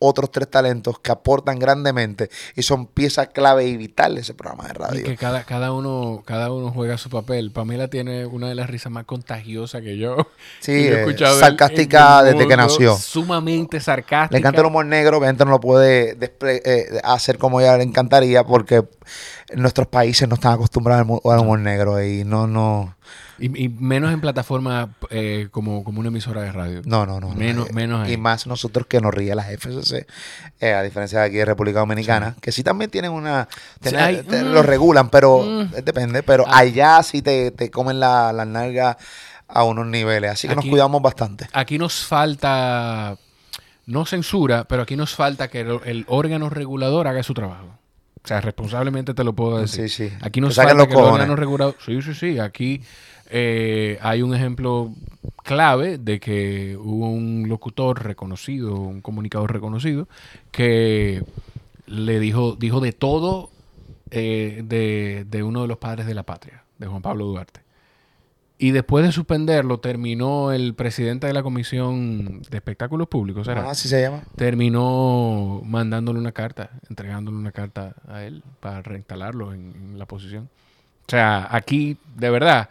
[0.05, 4.65] otros tres talentos que aportan grandemente y son pieza clave y vital de ese programa
[4.65, 5.05] de Y radio.
[5.05, 7.51] que cada, cada uno, cada uno juega su papel.
[7.51, 10.17] Pamela tiene una de las risas más contagiosas que yo.
[10.59, 12.95] Sí, que yo he eh, escuchado sarcástica en desde que nació.
[12.97, 14.33] Sumamente sarcástica.
[14.33, 17.83] Le encanta el humor negro, que gente no lo puede eh, hacer como ella le
[17.83, 18.83] encantaría porque
[19.49, 22.95] en nuestros países no están acostumbrados al humor negro y no, no,
[23.39, 26.81] Y, y menos en plataformas eh, como, como una emisora de radio.
[26.85, 27.29] no, no, no.
[27.29, 27.35] no.
[27.35, 28.13] Menos- Eh, menos ahí.
[28.13, 30.05] Y más nosotros que nos ríe las FCC,
[30.59, 33.47] eh, a diferencia de aquí de República Dominicana, que sí también tienen una,
[33.81, 35.71] tienen- hay- te- mm, lo regulan, pero mm.
[35.83, 36.59] depende, pero Ah.
[36.59, 38.97] allá sí te, te comen la, la nalga
[39.47, 41.47] a unos niveles, así que nos cuidamos bastante.
[41.53, 43.17] Aquí nos falta,
[43.85, 47.77] no censura, pero aquí nos falta que el, el órgano regulador haga su trabajo.
[48.25, 49.87] O sea, responsablemente te lo puedo decir.
[49.87, 50.15] Sí, sí.
[50.21, 51.75] Aquí saquen falta los que regulador...
[51.79, 52.39] Sí, sí, sí.
[52.39, 52.81] Aquí
[53.29, 54.91] eh, hay un ejemplo
[55.43, 60.07] clave de que hubo un locutor reconocido, un comunicador reconocido,
[60.51, 61.23] que
[61.85, 63.51] le dijo, dijo de todo
[64.09, 67.64] eh, de, de uno de los padres de la patria, de Juan Pablo Duarte.
[68.57, 73.63] Y después de suspenderlo, terminó el presidente de la Comisión de Espectáculos Públicos, ¿será?
[73.63, 74.23] Ah, así se llama.
[74.37, 80.49] terminó mandándole una carta, entregándole una carta a él para reinstalarlo en, en la posición.
[81.07, 82.69] O sea, aquí, de verdad,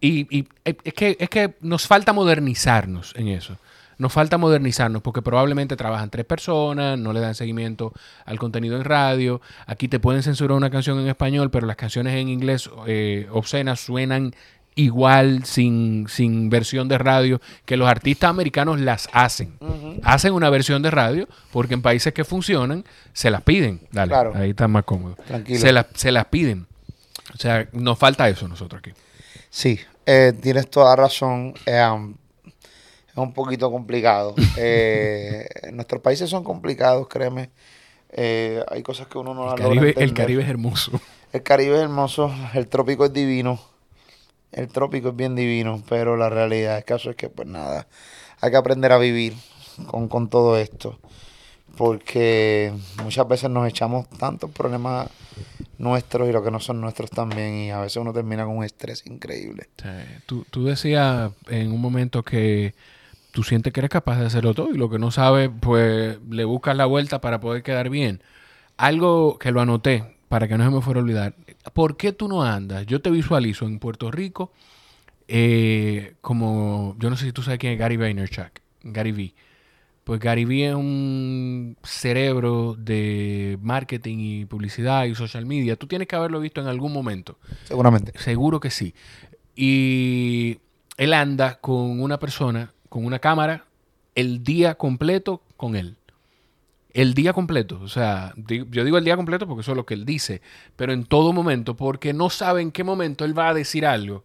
[0.00, 3.56] y, y es, que, es que nos falta modernizarnos en eso.
[3.98, 7.92] Nos falta modernizarnos porque probablemente trabajan tres personas, no le dan seguimiento
[8.24, 9.42] al contenido en radio.
[9.66, 13.80] Aquí te pueden censurar una canción en español, pero las canciones en inglés eh, obscenas
[13.80, 14.34] suenan
[14.74, 19.58] igual sin, sin versión de radio que los artistas americanos las hacen.
[20.02, 23.80] Hacen una versión de radio porque en países que funcionan se las piden.
[23.92, 24.32] Dale, Claro.
[24.34, 25.16] ahí está más cómodo.
[25.26, 25.58] Tranquilo.
[25.60, 26.66] Se, las- se las piden.
[27.34, 28.92] O sea, nos falta eso nosotros aquí.
[29.50, 31.54] Sí, eh, tienes toda razón.
[31.66, 32.14] eh, um,
[33.08, 34.34] es un poquito complicado.
[34.56, 37.50] Eh, nuestros países son complicados, créeme.
[38.12, 40.14] Eh, hay cosas que uno no El logra Caribe, el.
[40.14, 41.00] Caribe es hermoso.
[41.32, 43.60] El Caribe es hermoso, el trópico es divino.
[44.52, 47.86] El trópico es bien divino, pero la realidad del caso es que, pues nada,
[48.40, 49.34] hay que aprender a vivir
[49.86, 50.98] con, con todo esto.
[51.76, 55.08] Porque muchas veces nos echamos tantos problemas
[55.78, 57.54] nuestros y los que no son nuestros también.
[57.54, 59.68] Y a veces uno termina con un estrés increíble.
[60.26, 62.74] Tú, tú decías en un momento que
[63.30, 66.44] tú sientes que eres capaz de hacerlo todo y lo que no sabes, pues le
[66.44, 68.22] buscas la vuelta para poder quedar bien.
[68.76, 71.34] Algo que lo anoté para que no se me fuera a olvidar.
[71.72, 72.86] ¿Por qué tú no andas?
[72.86, 74.52] Yo te visualizo en Puerto Rico
[75.26, 79.34] eh, como, yo no sé si tú sabes quién es Gary Vaynerchuk, Gary V.
[80.04, 85.74] Pues Gary Vee es un cerebro de marketing y publicidad y social media.
[85.74, 87.36] Tú tienes que haberlo visto en algún momento.
[87.64, 88.12] Seguramente.
[88.16, 88.94] Seguro que sí.
[89.56, 90.58] Y
[90.96, 93.64] él anda con una persona, con una cámara,
[94.14, 95.96] el día completo con él.
[96.92, 97.80] El día completo.
[97.82, 100.42] O sea, yo digo el día completo porque eso es lo que él dice,
[100.76, 104.24] pero en todo momento, porque no sabe en qué momento él va a decir algo.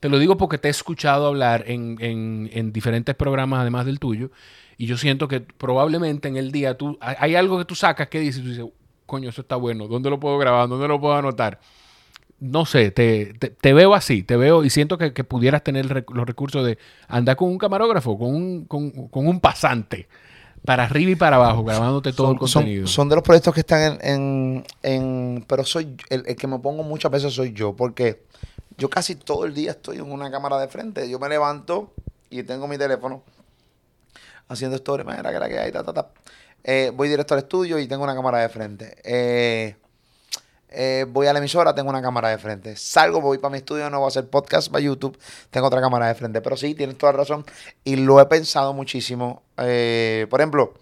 [0.00, 4.30] Te lo digo porque te he escuchado hablar en, en diferentes programas, además del tuyo,
[4.76, 8.20] y yo siento que probablemente en el día tú hay algo que tú sacas que
[8.20, 8.66] dices, tú dices,
[9.06, 10.68] coño, eso está bueno, ¿dónde lo puedo grabar?
[10.68, 11.60] ¿Dónde lo puedo anotar?
[12.40, 16.66] No sé, te, te, veo así, te veo y siento que, pudieras tener los recursos
[16.66, 20.08] de andar con un camarógrafo, con un, con, un pasante,
[20.64, 22.86] para arriba y para abajo, grabándote todo el contenido.
[22.86, 24.64] Son, de los proyectos que están en...
[24.82, 28.22] en, pero soy el, el, que me pongo muchas veces soy yo, porque
[28.78, 31.08] yo casi todo el día estoy en una cámara de frente.
[31.08, 31.92] Yo me levanto
[32.30, 33.22] y tengo mi teléfono
[34.48, 36.08] haciendo stories, mira que la que hay, ta, ta, ta.
[36.62, 38.96] Eh, voy directo al estudio y tengo una cámara de frente.
[39.04, 39.76] Eh,
[40.74, 42.76] eh, voy a la emisora, tengo una cámara de frente.
[42.76, 45.18] Salgo, voy para mi estudio, no voy a hacer podcast para YouTube,
[45.50, 46.40] tengo otra cámara de frente.
[46.40, 47.44] Pero sí, tienes toda la razón
[47.84, 49.42] y lo he pensado muchísimo.
[49.56, 50.74] por ejemplo,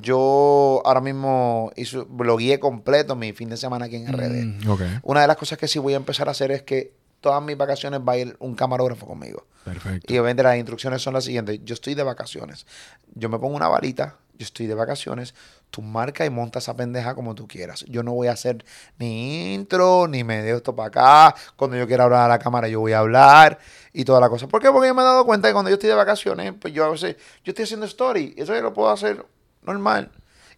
[0.00, 4.44] yo ahora mismo hizo, blogueé completo mi fin de semana aquí en RD.
[4.44, 7.42] Mm, una de las cosas que sí voy a empezar a hacer es que todas
[7.42, 9.46] mis vacaciones va a ir un camarógrafo conmigo.
[9.64, 10.12] Perfecto.
[10.12, 11.60] Y obviamente las instrucciones son las siguientes.
[11.64, 12.66] Yo estoy de vacaciones.
[13.14, 15.34] Yo me pongo una varita, yo estoy de vacaciones.
[15.72, 17.84] Tú marca y monta esa pendeja como tú quieras.
[17.88, 18.64] Yo no voy a hacer
[18.98, 21.34] ni intro, ni me dejo esto para acá.
[21.56, 23.58] Cuando yo quiera hablar a la cámara, yo voy a hablar
[23.92, 24.46] y toda la cosa.
[24.46, 24.70] ¿Por qué?
[24.70, 26.90] Porque yo me he dado cuenta que cuando yo estoy de vacaciones, pues yo a
[26.90, 28.34] veces, yo estoy haciendo story.
[28.36, 29.26] Eso yo lo puedo hacer
[29.62, 30.12] normal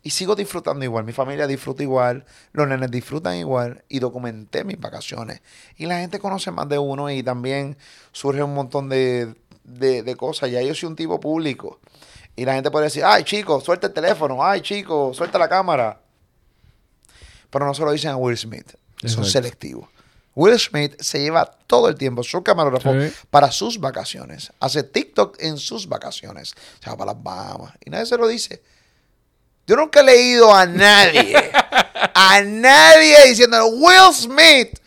[0.04, 1.04] y sigo disfrutando igual.
[1.04, 5.40] Mi familia disfruta igual, los nenes disfrutan igual y documenté mis vacaciones.
[5.76, 7.78] Y la gente conoce más de uno y también
[8.12, 9.34] surge un montón de,
[10.18, 10.50] cosas.
[10.50, 11.80] Ya yo soy un tipo público.
[12.36, 16.00] Y la gente puede decir, ay chico, suelta el teléfono, ay chico, suelta la cámara.
[17.50, 18.74] Pero no se lo dicen a Will Smith,
[19.06, 19.88] son selectivos.
[20.34, 22.92] Will Smith se lleva todo el tiempo su camarógrafo
[23.30, 24.52] para sus vacaciones.
[24.58, 26.54] Hace TikTok en sus vacaciones.
[26.82, 27.74] Se va para las Bahamas.
[27.84, 28.60] Y nadie se lo dice.
[29.66, 31.34] Yo nunca he leído a nadie,
[32.14, 34.78] a nadie diciendo, Will Smith,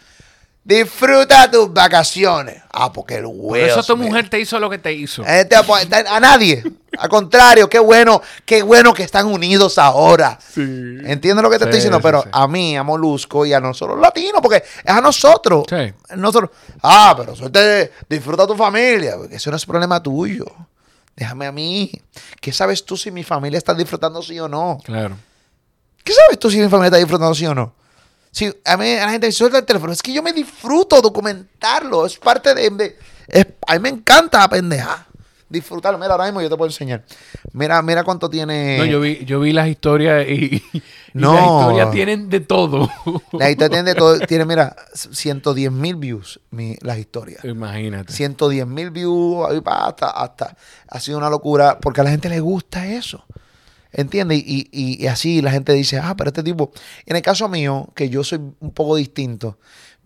[0.67, 2.62] disfruta tus vacaciones.
[2.71, 5.23] Ah, porque el Will Por eso tu mujer te hizo lo que te hizo.
[5.23, 6.62] Este, a nadie.
[6.97, 10.38] Al contrario, qué bueno, qué bueno que están unidos ahora.
[10.39, 10.62] Sí.
[11.06, 14.41] Entiendo lo que te estoy diciendo, pero a mí, a Molusco y a nosotros latinos,
[14.41, 15.65] porque es a nosotros.
[15.69, 15.93] Sí.
[16.15, 16.51] Nosotros.
[16.84, 20.45] Ah, pero suerte, disfruta tu familia, porque eso no es problema tuyo.
[21.15, 21.91] Déjame a mí.
[22.41, 24.80] ¿Qué sabes tú si mi familia está disfrutando sí o no?
[24.84, 25.15] Claro.
[26.03, 27.73] ¿Qué sabes tú si mi familia está disfrutando sí o no?
[28.38, 32.19] Si a mí la gente suelta el teléfono, es que yo me disfruto documentarlo, es
[32.19, 32.95] parte de...
[33.65, 35.08] a mí me encanta pendeja
[35.50, 35.97] disfrutarlo.
[35.97, 37.04] Mira, ahora mismo yo te puedo enseñar.
[37.54, 38.78] Mira, mira cuánto tiene.
[38.78, 40.62] No, yo vi, yo vi las historias y,
[41.13, 41.34] no.
[41.34, 42.91] las historias tienen de todo.
[43.32, 44.19] Las historias tienen de todo.
[44.19, 46.39] Tiene, mira, 110 mil views
[46.82, 47.43] las historias.
[47.43, 48.13] Imagínate.
[48.13, 50.56] 110 mil views hasta, hasta.
[50.88, 53.26] Ha sido una locura porque a la gente le gusta eso.
[53.91, 54.39] ¿Entiendes?
[54.39, 56.71] Y, y, y, así la gente dice, ah, pero este tipo.
[57.06, 59.58] En el caso mío, que yo soy un poco distinto,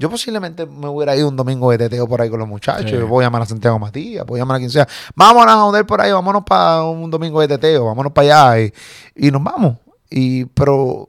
[0.02, 3.08] yo posiblemente me hubiera ido un domingo de teteo por ahí con los muchachos.
[3.08, 4.88] Voy a llamar a Santiago Matías, voy a llamar a quien sea.
[5.16, 8.72] Vámonos a joder por ahí, vámonos para un domingo de teteo, vámonos para allá
[9.16, 9.78] y, nos vamos.
[10.10, 11.08] Y, pero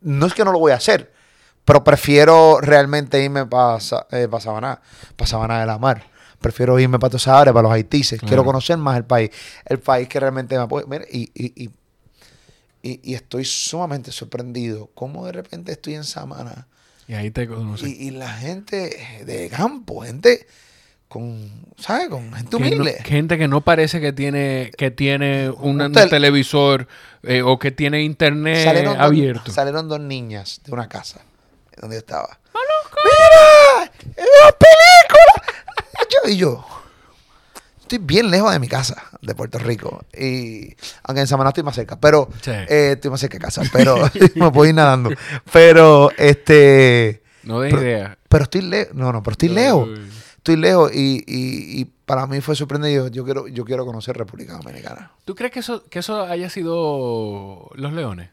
[0.00, 1.12] no es que no lo voy a hacer,
[1.64, 3.78] pero prefiero realmente irme para
[4.10, 4.80] eh, pa Sabaná,
[5.14, 6.02] para Sabaná de la Mar.
[6.40, 8.20] Prefiero irme para Tosabres, para los haitises.
[8.20, 9.30] Quiero conocer más el país.
[9.64, 10.86] El país que realmente me apoya.
[11.12, 11.70] y, y, y,
[12.82, 14.90] y, estoy sumamente sorprendido.
[14.94, 16.66] ¿Cómo de repente estoy en Samaná?
[17.06, 17.88] Y ahí te conoces.
[17.88, 20.46] Y, la gente de campo, gente
[21.08, 22.08] con, ¿sabes?
[22.08, 22.98] Con gente humilde.
[23.04, 26.86] gente que no parece que tiene, que tiene un, televisor
[27.22, 29.50] eh, o que tiene internet abierto.
[29.50, 31.20] salieron dos niñas de una casa
[31.80, 32.38] donde yo estaba.
[33.04, 33.92] ¡Mira!
[34.16, 35.64] ¡Es una película!
[36.10, 36.79] Yo y yo
[37.90, 40.04] estoy bien lejos de mi casa, de Puerto Rico.
[40.16, 43.96] Y aunque en Samaná estoy más cerca, pero eh, estoy más cerca de casa, pero
[44.36, 45.10] me puedo ir nadando.
[45.52, 47.22] Pero este.
[47.42, 48.16] No de idea.
[48.28, 48.94] Pero estoy lejos.
[48.94, 49.88] No, no, pero estoy lejos.
[50.36, 53.08] Estoy lejos y, y, para mí fue sorprendido.
[53.08, 55.10] Yo quiero, yo quiero conocer República Dominicana.
[55.24, 58.30] ¿Tú crees que eso, que eso haya sido los leones?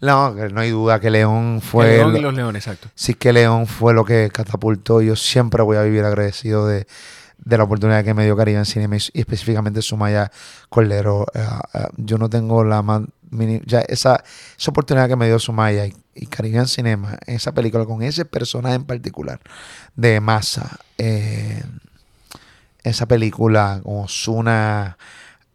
[0.00, 1.92] No, que no hay duda que León fue.
[1.92, 2.88] El León lo- y los Leones, exacto.
[2.94, 5.02] sí que León fue lo que catapultó.
[5.02, 6.86] Yo siempre voy a vivir agradecido de,
[7.38, 10.30] de la oportunidad que me dio Caribe en Cinema y, específicamente Sumaya
[10.68, 11.26] Cordero.
[11.34, 11.40] Eh,
[11.74, 14.22] eh, yo no tengo la más mini- ya esa,
[14.58, 18.24] esa oportunidad que me dio Sumaya y, y Caribe en Cinema, esa película con ese
[18.24, 19.40] personaje en particular
[19.96, 20.78] de Massa.
[20.98, 21.62] eh,
[22.82, 24.98] esa película con Osuna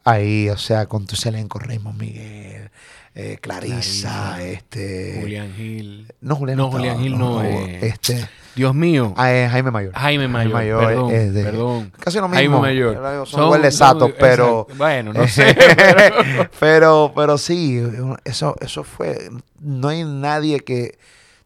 [0.03, 2.71] ahí, o sea, con tu elenco, Raymond Miguel,
[3.13, 5.19] eh, Clarisa, Clarisa, este.
[5.21, 6.11] Julián Gil.
[6.21, 7.79] No, Julián No, Julián Gil no, eh.
[7.85, 8.27] Este.
[8.59, 9.13] Dios mío.
[9.15, 9.93] Ah, es Jaime Mayor.
[9.93, 10.85] Jaime Mayor.
[10.85, 11.91] perdón, es de- perdón.
[11.97, 12.59] Casi lo Jaime mismo.
[12.59, 13.25] Mayor.
[13.25, 14.61] Son igual de satos, pero.
[14.63, 14.75] exacto.
[14.77, 15.55] Bueno, no sé.
[15.77, 17.81] pero- pero, pero sí,
[18.25, 19.29] eso, eso fue.
[19.61, 20.97] No hay nadie que.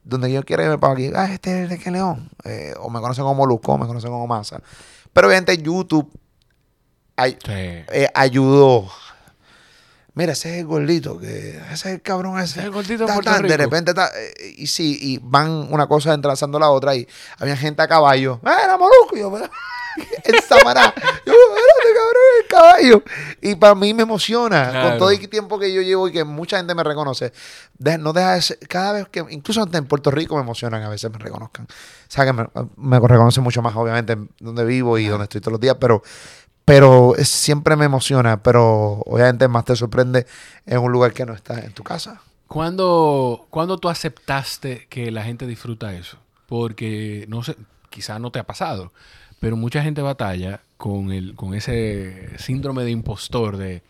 [0.04, 2.30] Donde yo quiera irme para aquí, ah, este es de qué león.
[2.46, 4.60] Eh, o me conocen como Molusco, o me conocen como Masa.
[5.14, 6.10] Pero obviamente YouTube
[7.16, 7.52] ay- Sí.
[7.52, 8.88] eh, ayudó.
[10.16, 12.46] Mira, ese es el gordito, que ese es el cabrón ese.
[12.52, 15.50] Ese es el gordito de Ta, ta, de repente, ta, eh, y sí, y van
[15.72, 17.08] una cosa entrelazando la otra, y
[17.40, 18.40] había gente a caballo.
[18.44, 19.16] ¡Ah, era Molusco!
[19.16, 19.50] Y yo, "Mira,
[20.24, 20.94] el Samaná.
[21.26, 23.04] Yo, espérate, cabrón, el caballo.
[23.42, 24.90] Y para mí me emociona, Claro.
[24.90, 27.34] con todo el tiempo que yo llevo y que mucha gente me reconoce.
[27.78, 30.90] De- no deja de ser- cada vez que, incluso en Puerto Rico me emocionan, a
[30.90, 31.66] veces me reconozcan.
[31.66, 31.70] O
[32.08, 32.48] sea, que me,
[32.78, 36.02] me reconocen mucho más, obviamente, en donde vivo y donde estoy todos los días, pero
[36.66, 40.26] pero siempre me emociona, pero obviamente más te sorprende
[40.66, 42.22] en un lugar que no está en tu casa.
[42.48, 46.18] ¿Cuándo, cuándo tú aceptaste que la gente disfruta eso?
[46.48, 47.56] Porque, no sé,
[47.90, 48.94] quizás no te ha pasado,
[49.40, 53.82] pero mucha gente batalla con, el, con ese síndrome de impostor de,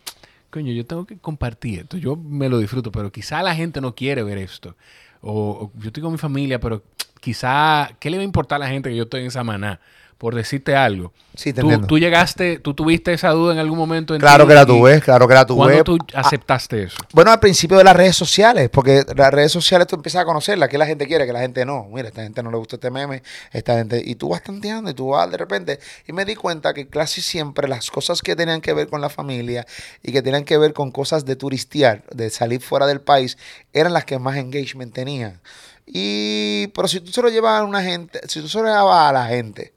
[0.50, 3.94] coño, yo tengo que compartir esto, yo me lo disfruto, pero quizá la gente no
[3.94, 4.76] quiere ver esto.
[5.20, 6.82] O, o yo estoy con mi familia, pero
[7.20, 9.80] quizá, ¿qué le va a importar a la gente que yo estoy en Samaná?
[10.24, 11.12] Por decirte algo.
[11.34, 14.14] Sí, te Tú, tú llegaste, tú tuviste esa duda en algún momento.
[14.14, 15.58] En claro que la y tuve, claro que la tuve.
[15.58, 16.96] ¿Cuándo tú Ah, aceptaste eso?
[17.12, 20.70] Bueno, al principio de las redes sociales, porque las redes sociales tú empiezas a conocerlas,
[20.70, 21.88] que la gente quiere, que la gente no.
[21.92, 23.22] Mira, esta gente no le gusta este meme,
[23.52, 24.00] esta gente.
[24.02, 25.78] Y tú vas tanteando y tú vas de repente.
[26.06, 29.10] Y me di cuenta que casi siempre las cosas que tenían que ver con la
[29.10, 29.66] familia
[30.02, 33.36] y que tenían que ver con cosas de turistear, de salir fuera del país,
[33.74, 35.38] eran las que más engagement tenían.
[35.86, 39.10] Y, pero si tú se lo llevas a una gente, si tú se lo llevas
[39.10, 39.74] a la gente,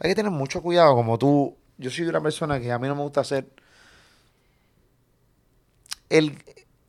[0.00, 1.56] hay que tener mucho cuidado, como tú.
[1.78, 3.48] Yo soy una persona que a mí no me gusta hacer
[6.08, 6.42] el,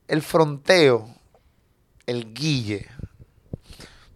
[0.08, 1.08] el fronteo,
[2.06, 2.88] el guille,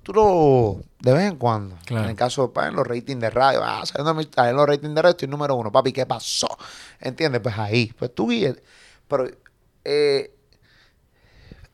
[0.03, 1.77] tú lo de vez en cuando.
[1.85, 2.05] Claro.
[2.05, 5.01] En el caso de en los ratings de radio, ah, ah, en los ratings de
[5.01, 6.47] radio estoy número uno, papi, ¿qué pasó?
[6.99, 7.41] ¿Entiendes?
[7.41, 8.61] Pues ahí, pues tú guille.
[9.07, 9.29] Pero
[9.83, 10.35] eh,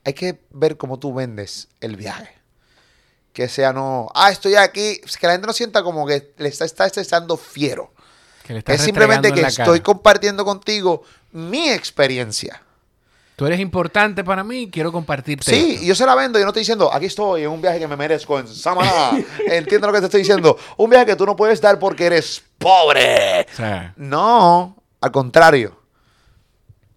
[0.03, 2.40] hay que ver cómo tú vendes el viaje.
[3.33, 6.65] Que sea no, ah, estoy aquí, que la gente no sienta como que le está,
[6.65, 7.91] está estresando fiero.
[8.43, 9.83] Que le estás Es simplemente que estoy cara.
[9.83, 12.61] compartiendo contigo mi experiencia.
[13.37, 15.49] Tú eres importante para mí, quiero compartirte.
[15.49, 15.85] Sí, esto.
[15.85, 17.95] yo se la vendo, yo no estoy diciendo, aquí estoy en un viaje que me
[17.95, 19.11] merezco en Samaná.
[19.47, 20.57] Entiendo lo que te estoy diciendo.
[20.77, 23.47] Un viaje que tú no puedes dar porque eres pobre.
[23.51, 25.80] O sea, No, al contrario.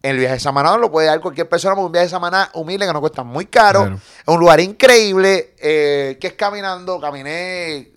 [0.05, 2.51] El viaje de Samaná no lo puede dar cualquier persona, porque un viaje de Samaná
[2.55, 3.87] humilde que no cuesta muy caro.
[3.87, 7.01] Es un lugar increíble, eh, que es caminando.
[7.01, 7.91] Caminé,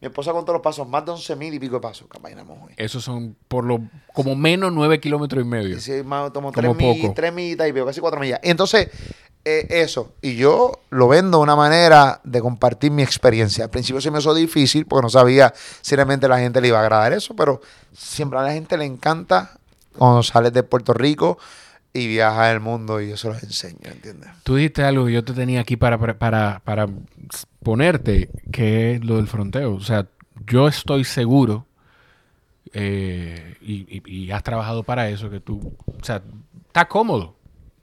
[0.00, 2.74] mi esposa contó los pasos, más de 11 mil y pico de pasos caminamos hoy.
[2.76, 3.80] esos son por lo
[4.12, 5.80] como menos nueve kilómetros y medio.
[5.80, 7.14] Sí, más, tomo Como tres, mi- poco.
[7.14, 8.38] tres millitas y veo casi cuatro millas.
[8.42, 8.88] Y entonces,
[9.46, 10.12] eh, eso.
[10.20, 13.64] Y yo lo vendo una manera de compartir mi experiencia.
[13.64, 16.78] Al principio se me hizo difícil porque no sabía si realmente la gente le iba
[16.78, 17.62] a agradar eso, pero
[17.94, 19.58] siempre a la gente le encanta
[19.96, 21.38] cuando sales de Puerto Rico
[21.92, 24.28] y viajas el mundo y yo se los enseño, ¿entiendes?
[24.44, 26.86] Tú dijiste algo que yo te tenía aquí para, para, para,
[27.62, 29.74] ponerte, que es lo del fronteo.
[29.74, 30.06] O sea,
[30.46, 31.66] yo estoy seguro,
[32.72, 36.22] eh, y, y- y has trabajado para eso, que tú, o sea,
[36.66, 37.34] está cómodo,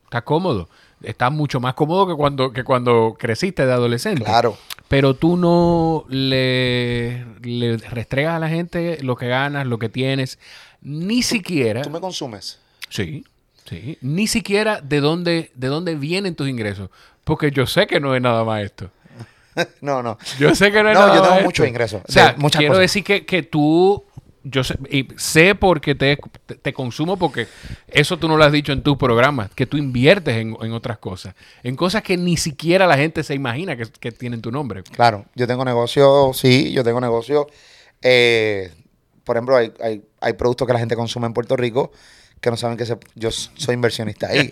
[0.05, 0.69] está cómodo.
[1.01, 4.23] Está mucho más cómodo que cuando, que cuando creciste de adolescente.
[4.23, 4.57] Claro.
[4.87, 10.39] Pero tú no le, le restregas a la gente lo que ganas, lo que tienes,
[10.83, 11.81] ni siquiera...
[11.81, 12.59] ¿Tú me consumes?
[12.89, 13.23] Sí,
[13.67, 13.97] sí.
[14.01, 16.89] Ni siquiera de dónde, de dónde vienen tus ingresos.
[17.23, 18.89] Porque yo sé que no es nada más esto.
[19.81, 20.17] no, no.
[20.39, 22.59] Yo sé que no es No, nada yo tengo más muchos ingresos, O sea, muchas
[22.59, 22.81] quiero cosas.
[22.81, 24.03] decir que, que tú,
[24.43, 27.47] yo sé, y sé porque te, te, te consumo, porque
[27.87, 30.97] eso tú no lo has dicho en tu programa, que tú inviertes en, en otras
[30.97, 31.35] cosas.
[31.63, 34.83] En cosas que ni siquiera la gente se imagina que, que tienen tu nombre.
[34.83, 37.47] Claro, yo tengo negocio, sí, yo tengo negocio.
[38.01, 38.71] eh,
[39.23, 41.91] por ejemplo, hay, hay, hay productos que la gente consume en Puerto Rico
[42.41, 44.49] que no saben que se- yo soy inversionista ahí.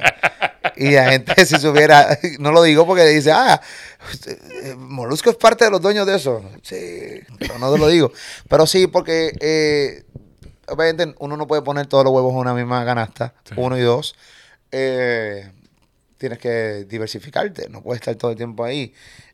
[0.77, 3.59] y la gente, si supiera, no lo digo porque dice, ah,
[4.77, 6.41] Molusco es parte de los dueños de eso.
[6.61, 8.11] Sí, pero no te lo digo.
[8.47, 10.03] Pero sí, porque eh,
[10.67, 13.55] obviamente uno no puede poner todos los huevos en una misma canasta, Sí.
[13.57, 14.15] uno y dos.
[14.71, 15.51] Eh,
[16.17, 18.93] tienes que diversificarte, no puedes estar todo el tiempo ahí.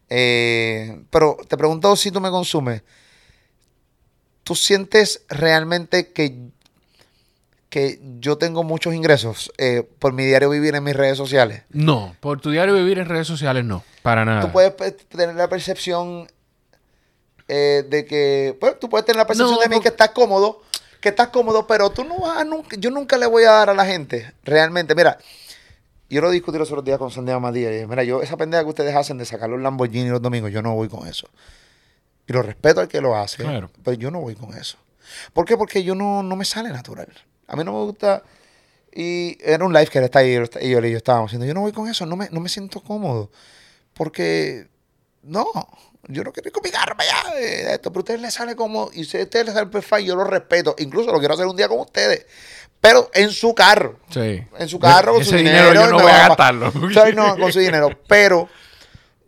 [0.10, 2.82] Eh, pero te pregunto si tú me consumes.
[4.48, 6.38] ¿Tú sientes realmente que,
[7.70, 11.64] que yo tengo muchos ingresos eh, por mi diario vivir en mis redes sociales?
[11.70, 14.40] No, por tu diario vivir en redes sociales no, para nada.
[14.44, 16.28] Tú puedes pe- tener la percepción
[17.50, 20.12] eh, de que, pues, tú puedes tener la percepción No, de mí porque- que estás
[20.12, 20.62] cómodo,
[21.02, 23.70] que estás cómodo, pero tú no vas a nunca, yo nunca le voy a dar
[23.70, 25.18] a la gente, realmente, mira,
[26.10, 28.64] yo lo discutí los otros días con Santiago Matías, y dije, mira, yo, esa pendeja
[28.64, 31.28] que ustedes hacen de sacar los Lamborghini los domingos, yo no voy con eso.
[32.28, 33.72] Y lo respeto al que lo hace, Claro.
[33.84, 34.78] pero yo no voy con eso.
[35.34, 35.56] ¿Por qué?
[35.58, 37.08] Porque yo no, no me sale natural.
[37.48, 38.22] A mí no me gusta...
[38.94, 41.46] Y era un live que él está ahí, y yo y yo estábamos haciendo.
[41.46, 43.30] Yo no voy con eso, no me, no me siento cómodo.
[43.94, 44.68] Porque,
[45.24, 45.46] no,
[46.08, 47.40] yo no quiero ir con mi carro para allá.
[47.40, 50.04] eh, Esto, pero a ustedes les sale como, y si a ustedes les sale perfecto,
[50.06, 50.76] yo lo respeto.
[50.80, 52.26] Incluso lo quiero hacer un día con ustedes.
[52.82, 54.00] Pero en su carro.
[54.10, 54.44] Sí.
[54.58, 55.86] En su carro, con Ese su dinero dinero.
[55.86, 56.72] yo no voy a gastarlo.
[57.16, 57.90] No, con su dinero.
[58.08, 58.50] Pero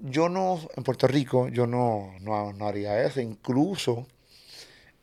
[0.02, 3.20] yo no, en Puerto Rico, yo no, no, no haría eso.
[3.22, 4.08] Incluso,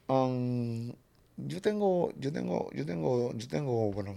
[0.09, 0.93] um,
[1.37, 4.17] yo tengo, yo tengo, yo tengo, yo tengo, bueno,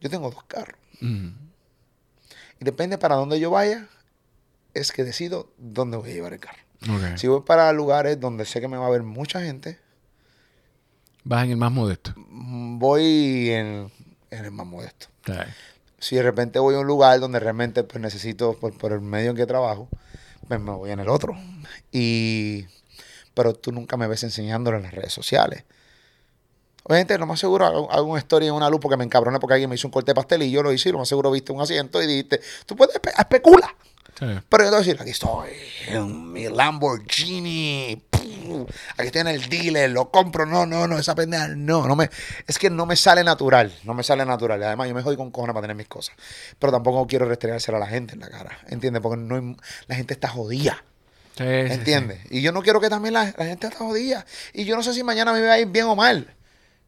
[0.00, 0.78] yo tengo dos carros.
[1.00, 3.88] Y depende para dónde yo vaya,
[4.74, 6.62] es que decido dónde voy a llevar el carro.
[7.16, 9.78] Si voy para lugares donde sé que me va a ver mucha gente,
[11.24, 12.14] Vas en el más modesto.
[12.16, 13.90] voy en,
[14.30, 15.08] en el más modesto.
[15.98, 19.30] Si de repente voy a un lugar donde realmente pues, necesito, por, por el medio
[19.30, 19.88] en que trabajo,
[20.48, 21.34] pues me voy en el otro.
[21.92, 22.66] Y,
[23.34, 25.64] pero tú nunca me ves enseñándolo en las redes sociales.
[26.84, 29.54] Obviamente, lo más seguro hago, hago una historia en una luz porque me encabroné porque
[29.54, 31.50] alguien me hizo un corte de pastel y yo lo hice lo más seguro viste
[31.52, 33.74] un asiento y dijiste, tú puedes espe- especula.
[34.18, 34.24] Sí.
[34.48, 35.50] Pero yo te voy a decir, aquí estoy,
[35.88, 41.14] en mi Lamborghini, pum, aquí estoy en el dealer, lo compro, no, no, no, esa
[41.14, 42.08] pendeja, no, no me,
[42.46, 45.30] es que no me sale natural, no me sale natural, además yo me jodí con
[45.30, 46.14] cojones para tener mis cosas,
[46.58, 49.02] pero tampoco quiero restregárselo a la gente en la cara, ¿entiendes?
[49.02, 49.56] Porque no hay-
[49.86, 50.82] la gente está jodida,
[51.36, 51.44] Sí.
[51.44, 52.20] ¿entiendes?
[52.30, 54.94] Y yo no quiero que también la, la gente está jodida, y yo no sé
[54.94, 56.34] si mañana me va a ir bien o mal,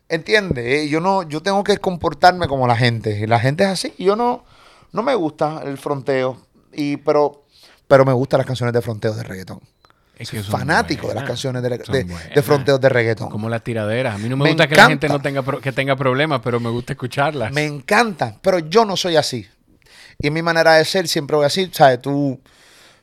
[0.09, 0.65] ¿entiendes?
[0.65, 3.93] Eh, Yo no, yo tengo que comportarme como la gente, y la gente es así,
[3.99, 4.45] y yo no,
[4.93, 6.41] no me gusta el fronteo,
[6.73, 7.45] y, pero,
[7.87, 9.61] pero me gustan las canciones de fronteo de reggaetón.
[10.17, 11.29] Es Soy que son fanático de las buenas.
[11.29, 12.35] canciones de, de, buenas.
[12.35, 13.31] de fronteos de reggaetón.
[13.31, 14.17] Como las tiraderas.
[14.17, 15.31] A mí no me, Me gusta que la gente encanta.
[15.31, 17.53] no tenga que tenga problemas, pero me gusta escucharlas.
[17.53, 19.47] Me encantan, pero yo no soy así.
[20.19, 22.03] Y en mi manera de ser siempre voy así, ¿sabes?
[22.03, 22.41] Tú,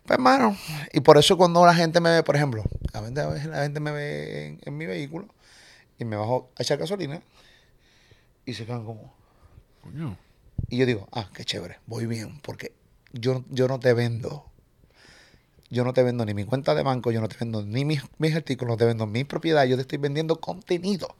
[0.06, 0.58] pues hermano,
[0.92, 3.64] y por eso cuando la gente me ve, por ejemplo, a veces a veces la
[3.64, 5.28] gente me ve en, en mi vehículo
[5.98, 7.22] y me bajo a echar gasolina
[8.46, 9.14] y se quedan como...
[9.82, 10.18] Coño.
[10.68, 12.74] Y yo digo, ah, qué chévere, voy bien, porque
[13.20, 14.46] yo, yo no te vendo.
[15.70, 18.02] Yo no te vendo ni mi cuenta de banco, yo no te vendo ni mis,
[18.20, 21.16] mis artículos, no te vendo mi propiedad, yo te estoy vendiendo contenido.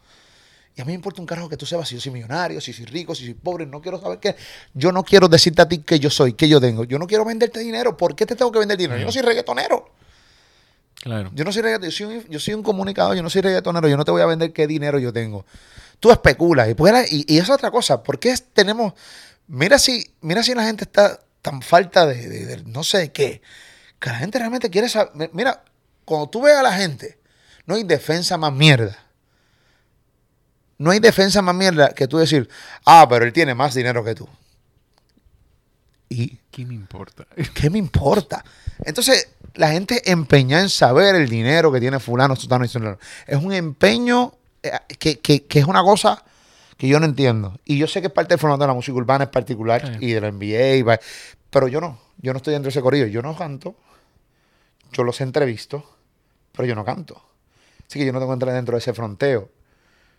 [0.76, 2.74] Y a mí me importa un carajo que tú sepas si yo soy millonario, si
[2.74, 4.36] soy rico, si soy pobre, no quiero saber qué.
[4.74, 6.84] Yo no quiero decirte a ti que yo soy, que yo tengo.
[6.84, 7.96] Yo no quiero venderte dinero.
[7.96, 9.00] ¿Por qué te tengo que vender dinero?
[9.00, 9.90] Yo no soy reggaetonero.
[11.02, 11.32] Claro.
[11.34, 13.88] Yo no soy reggaetonero, yo soy, un- yo soy un comunicador, yo no soy reggaetonero,
[13.88, 15.46] yo no te voy a vender qué dinero yo tengo.
[16.00, 16.70] Tú especulas.
[16.70, 18.04] Y, pues y, es otra cosa.
[18.04, 18.94] ¿Por qué tenemos...
[19.48, 23.42] Mira si, mira si la gente está tan falta de, de- de no sé qué.
[24.00, 25.30] Que la gente realmente quiere saber...
[25.34, 25.64] Mira,
[26.04, 27.20] cuando tú ves a la gente,
[27.68, 28.98] no hay defensa más mierda.
[30.80, 32.50] No hay defensa más mierda que tú decir,
[32.86, 34.28] ah, pero él tiene más dinero que tú.
[36.10, 37.28] ¿Y ¿Qué me importa?
[37.54, 38.44] qué me importa?
[38.84, 42.98] Entonces, la gente empeña en saber el dinero que tiene fulano, sutano y sutano.
[43.28, 44.34] Es un empeño
[44.64, 46.24] eh, que, que- que es una cosa
[46.78, 47.58] que yo no entiendo.
[47.66, 50.06] Y yo sé que es parte del formato de la música urbana en particular Sí.
[50.08, 51.00] y de la NBA, y va-
[51.50, 52.00] pero yo no.
[52.18, 53.08] Yo no estoy dentro de ese corrido.
[53.08, 53.76] Yo no canto.
[54.92, 55.84] Yo los entrevisto,
[56.54, 57.22] pero yo no canto.
[57.88, 59.50] Así que yo no tengo que entrar dentro de ese fronteo.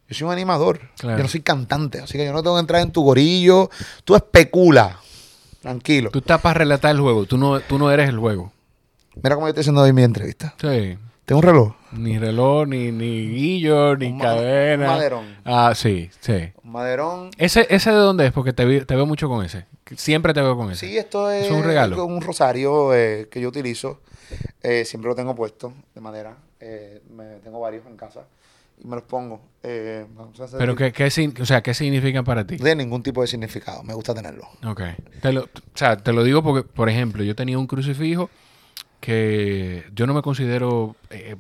[0.09, 0.81] Yo soy un animador.
[0.99, 1.17] Claro.
[1.19, 1.99] Yo no soy cantante.
[2.01, 3.71] Así que yo no tengo que entrar en tu gorillo.
[4.05, 5.01] Tú especula.
[5.63, 6.11] Tranquilo.
[6.11, 7.25] Tú estás para relatar el juego.
[7.27, 8.53] Tú no, tú no eres el juego.
[9.21, 10.55] Mira cómo yo estoy haciendo hoy mi entrevista.
[10.61, 10.97] Sí.
[11.25, 11.73] Tengo un reloj.
[11.93, 14.85] Ni reloj, ni, ni guillo, ni Un cadena.
[14.91, 15.37] un maderón.
[15.45, 16.51] Ah, sí, sí.
[16.63, 17.31] Un maderón.
[17.39, 18.33] ¿Ese, ¿Ese de dónde es?
[18.33, 19.67] Porque te, vi- te veo mucho con ese.
[19.97, 20.87] Siempre te veo con ese.
[20.87, 22.05] Sí, esto es, Es un regalo.
[22.05, 24.01] un rosario eh, que yo utilizo.
[24.63, 26.37] Eh, siempre lo tengo puesto de madera.
[26.61, 28.25] Eh, me, tengo varios en casa
[28.83, 29.41] y me los pongo.
[29.63, 31.05] Eh, vamos a hacer- Pero ¿qué, qué,
[31.41, 32.57] o sea, ¿qué significan para ti?
[32.57, 33.83] Tiene ningún tipo de significado.
[33.85, 34.49] Me gusta tenerlo.
[34.67, 34.83] Ok.
[35.23, 38.29] Te lo, o sea, te lo digo porque, por ejemplo, yo tenía un crucifijo
[39.01, 41.37] que yo no me considero eh,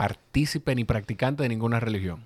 [0.00, 2.24] partícipe ni practicante de ninguna religión.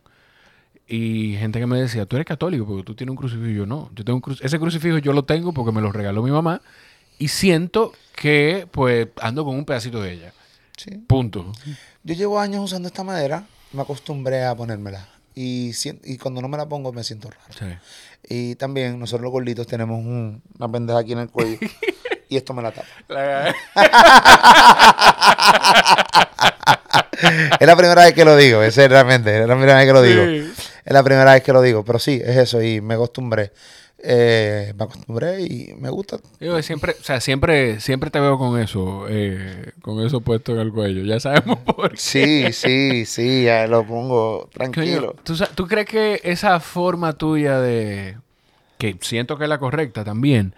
[0.86, 3.48] Y gente que me decía, tú eres católico porque tú tienes un crucifijo.
[3.50, 6.22] Yo no, yo tengo un cru- ese crucifijo yo lo tengo porque me lo regaló
[6.22, 6.60] mi mamá
[7.18, 10.32] y siento que pues ando con un pedacito de ella.
[10.76, 10.90] Sí.
[11.06, 11.50] Punto.
[12.04, 13.44] Yo llevo años usando esta madera.
[13.72, 15.08] Me acostumbré a ponérmela.
[15.34, 15.72] Y,
[16.04, 17.52] y cuando no me la pongo me siento raro.
[17.58, 17.66] Sí.
[18.28, 21.58] Y también nosotros los gorditos tenemos un- una pendeja aquí en el cuello.
[22.28, 22.88] y esto me la tapa.
[27.60, 29.92] Es la primera vez que lo digo, ese es realmente, es la primera vez que
[29.92, 30.24] lo digo.
[30.24, 30.52] Sí.
[30.84, 33.52] Es la primera vez que lo digo, pero sí, es eso y me acostumbré.
[34.06, 36.18] Eh, me acostumbré y me gusta.
[36.38, 40.58] Yo siempre, o sea, siempre, siempre te veo con eso, eh, con eso puesto en
[40.58, 41.04] el cuello.
[41.04, 41.96] Ya sabemos por qué.
[41.96, 45.16] Sí, sí, sí, ya lo pongo tranquilo.
[45.22, 48.18] ¿tú, tú crees que esa forma tuya de,
[48.76, 50.54] que siento que es la correcta también,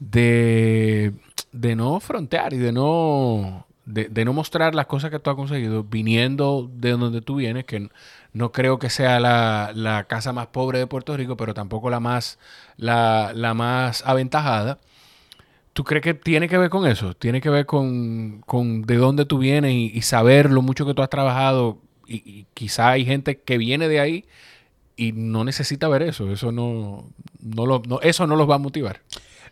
[0.00, 1.12] de,
[1.52, 5.36] de no frontear y de no, de, de no mostrar las cosas que tú has
[5.36, 7.90] conseguido viniendo de donde tú vienes, que
[8.32, 12.00] no creo que sea la, la casa más pobre de Puerto Rico, pero tampoco la
[12.00, 12.38] más,
[12.76, 14.78] la, la más aventajada.
[15.72, 17.14] ¿Tú crees que tiene que ver con eso?
[17.14, 20.94] ¿Tiene que ver con, con de dónde tú vienes y, y saber lo mucho que
[20.94, 21.78] tú has trabajado?
[22.06, 24.24] Y, y quizá hay gente que viene de ahí
[24.96, 26.30] y no necesita ver eso.
[26.32, 27.06] Eso no,
[27.40, 29.00] no, lo- no- eso no los va a motivar.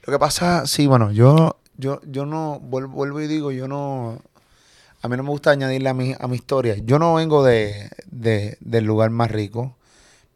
[0.08, 4.22] Lo que pasa, sí, bueno, yo, yo, yo no, vuelvo, vuelvo y digo, yo no,
[5.02, 6.76] a mí no me gusta añadirle a mi, a mi historia.
[6.82, 9.76] Yo no vengo de, de- del lugar más rico,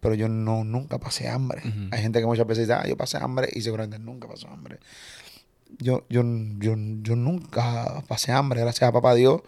[0.01, 1.63] pero yo no, nunca pasé hambre.
[1.91, 4.79] Hay gente que muchas veces dice, ah, yo pasé hambre y seguramente nunca pasó hambre.
[5.79, 6.23] Yo, yo,
[6.59, 9.41] yo, yo nunca pasé hambre, gracias a papá Dios.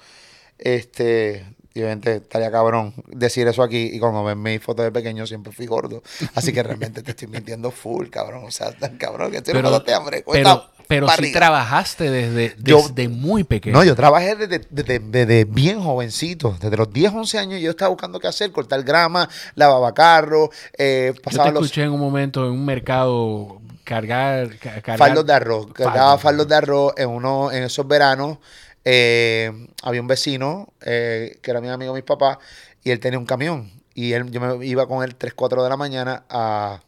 [0.56, 1.44] Este,
[1.76, 5.52] y obviamente estaría cabrón decir eso aquí y cuando ven mis fotos de pequeño siempre
[5.52, 6.04] fui gordo.
[6.36, 8.44] Así que realmente te estoy mintiendo full, cabrón.
[8.46, 10.24] O sea, tan cabrón que estoy Pero, hambre.
[10.30, 11.38] pero, pero sí barriga.
[11.40, 13.76] trabajaste desde, Yo- desde muy pequeño.
[13.76, 16.56] No, yo trabajé desde, desde- desde bien jovencito.
[16.60, 18.52] Desde los 10, 11 años yo estaba buscando qué hacer.
[18.52, 22.64] Cortar grama, lavaba carro, eh, Yo pasaba te los escuché en un momento en un
[22.64, 24.56] mercado cargar...
[24.58, 25.72] ca- cargar faldos de arroz.
[25.72, 28.38] Cargaba faldos de arroz en, uno, en esos veranos.
[28.84, 32.38] Eh, había un vecino eh, que era mi amigo de mis papás
[32.82, 33.70] y él tenía un camión.
[33.94, 36.82] Y él, yo me iba con él 3, 4 de la mañana a,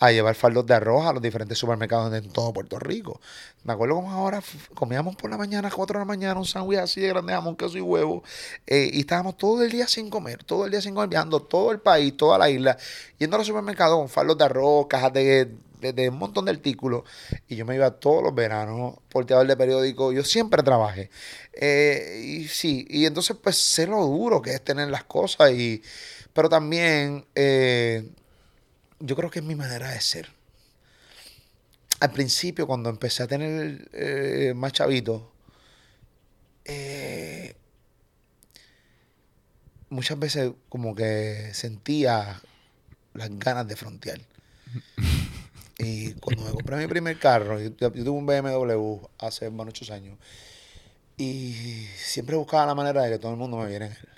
[0.00, 3.20] a llevar faldos de arroz a los diferentes supermercados en todo Puerto Rico.
[3.64, 4.42] Me acuerdo como ahora
[4.74, 7.76] comíamos por la mañana, 4 de la mañana, un sándwich así de grande, jamón, queso
[7.78, 8.22] y huevo.
[8.66, 11.70] eh, y estábamos todo el día sin comer, todo el día sin comer, viajando todo
[11.70, 12.76] el país, toda la isla,
[13.18, 15.50] yendo a los supermercados con faldos de arroz, cajas de,
[15.80, 17.04] de- un montón de artículos.
[17.48, 20.12] Y yo me iba todos los veranos, porteador de periódico.
[20.12, 21.10] Yo siempre trabajé.
[21.52, 25.52] Eh, y sí, y entonces pues sé lo duro que es tener las cosas.
[25.52, 25.82] Y,
[26.32, 28.08] pero también eh,
[29.00, 30.28] yo creo que es mi manera de ser.
[32.00, 35.22] Al principio, cuando empecé a tener eh, más chavitos,
[36.64, 37.54] eh,
[39.88, 42.40] muchas veces como que sentía
[43.14, 44.20] las ganas de frontear.
[45.82, 50.18] Y cuando me compré mi primer carro, yo, yo tuve un BMW hace muchos años,
[51.16, 54.08] y siempre buscaba la manera de que todo el mundo me viera en él.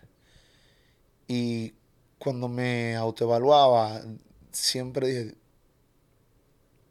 [1.29, 1.75] Y
[2.19, 4.03] cuando me autoevaluaba,
[4.51, 5.35] siempre dije,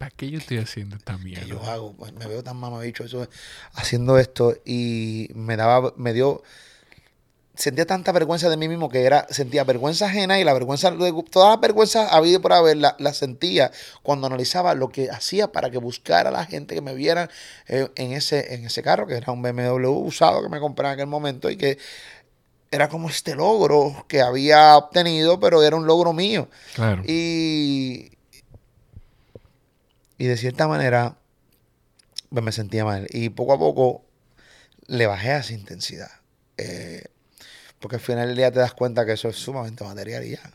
[0.01, 1.45] ¿Para qué yo estoy haciendo esta mierda?
[1.45, 1.93] yo hago?
[1.93, 3.29] Pues, me veo tan mamabicho eso,
[3.73, 6.41] haciendo esto y me daba, me dio,
[7.61, 10.91] sentía tanta vergüenza de mí mismo que era, sentía vergüenza ajena y la vergüenza,
[11.29, 15.69] todas las vergüenzas había por haber, la, la sentía cuando analizaba lo que hacía para
[15.69, 17.29] que buscara a la gente que me viera
[17.67, 20.93] eh, en, ese, en ese carro, que era un BMW usado que me compré en
[20.93, 21.77] aquel momento y que
[22.71, 26.49] era como este logro que había obtenido, pero era un logro mío.
[26.73, 27.03] Claro.
[27.05, 28.11] Y,
[30.17, 31.15] y de cierta manera
[32.31, 33.07] pues me sentía mal.
[33.11, 34.03] Y poco a poco
[34.87, 36.09] le bajé a esa intensidad.
[36.57, 37.00] Eh,
[37.81, 40.51] porque al final del día te das cuenta que eso es sumamente material y ya.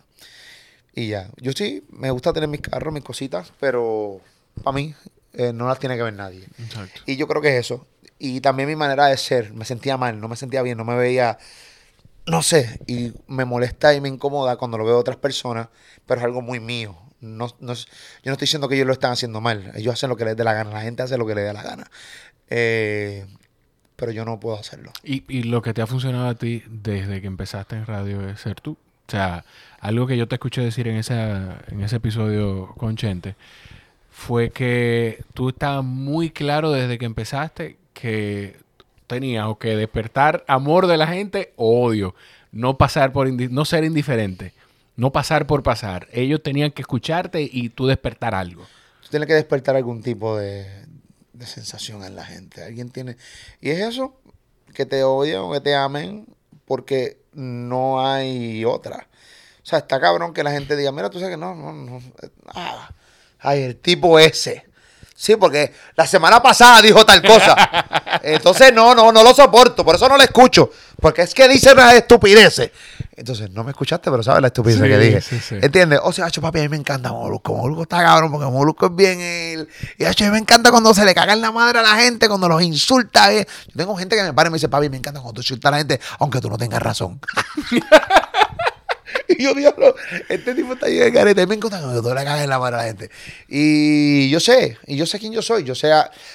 [0.94, 1.28] Y ya.
[1.36, 4.20] Yo sí, me gusta tener mis carros, mis cositas, pero
[4.62, 4.94] para mí
[5.34, 6.46] eh, no las tiene que ver nadie.
[6.58, 7.02] Exacto.
[7.04, 7.86] Y yo creo que es eso.
[8.18, 9.52] Y también mi manera de ser.
[9.52, 11.36] Me sentía mal, no me sentía bien, no me veía.
[12.26, 12.80] No sé.
[12.86, 15.68] Y me molesta y me incomoda cuando lo veo a otras personas,
[16.06, 16.96] pero es algo muy mío.
[17.20, 17.84] No, no yo
[18.24, 19.72] no estoy diciendo que ellos lo están haciendo mal.
[19.74, 20.70] Ellos hacen lo que les dé la gana.
[20.70, 21.90] La gente hace lo que le dé la gana.
[22.48, 23.26] Eh,
[23.96, 24.92] pero yo no puedo hacerlo.
[25.02, 28.40] Y, y lo que te ha funcionado a ti desde que empezaste en radio es
[28.40, 28.72] ser tú.
[28.72, 29.44] O sea,
[29.80, 33.36] algo que yo te escuché decir en, esa, en ese episodio con Chente
[34.10, 38.56] fue que tú estabas muy claro desde que empezaste que
[39.06, 42.14] tenías o que despertar amor de la gente o odio.
[42.50, 44.52] No pasar por no ser indiferente.
[44.96, 46.08] No pasar por pasar.
[46.12, 48.64] Ellos tenían que escucharte y tú despertar algo.
[49.02, 50.66] Tú tienes que despertar algún tipo de,
[51.38, 52.62] de sensación en la gente.
[52.62, 53.16] Alguien tiene.
[53.60, 54.20] Y es eso,
[54.74, 56.26] que te odien o que te amen,
[56.64, 59.08] porque no hay otra.
[59.62, 62.00] O sea, está cabrón que la gente diga, mira, tú sabes que no, no, no.
[62.48, 62.90] ah,
[63.40, 64.65] ay, el tipo ese.
[65.18, 67.56] Sí, porque la semana pasada dijo tal cosa.
[68.22, 69.82] Entonces, no, no, no lo soporto.
[69.84, 70.70] Por eso no lo escucho.
[71.00, 72.70] Porque es que dice unas estupideces.
[73.16, 75.20] Entonces, no me escuchaste, pero sabes la estupidez Sí, que dije.
[75.22, 75.56] sí, sí.
[75.62, 76.00] ¿Entiendes?
[76.02, 77.54] O sea, hacho, papi, a mí me encanta Molusco.
[77.54, 79.68] Molusco está cabrón porque Molusco es bien él.
[79.96, 81.96] Y hacho, a mí me encanta cuando se le caga en la madre a la
[81.96, 83.32] gente, cuando los insulta.
[83.32, 83.46] eh.
[83.68, 85.70] Yo tengo gente que me para y me dice, papi, me encanta cuando tú insultas
[85.70, 87.18] a la gente, aunque tú no tengas razón.
[89.28, 89.94] Y yo, diablo,
[90.28, 91.46] este tipo está ahí de careta.
[91.46, 93.10] Me encanta cuando tú le cagas en la mano a la gente.
[93.48, 95.64] Y yo sé, y yo sé quién yo soy.
[95.64, 95.90] Yo sé,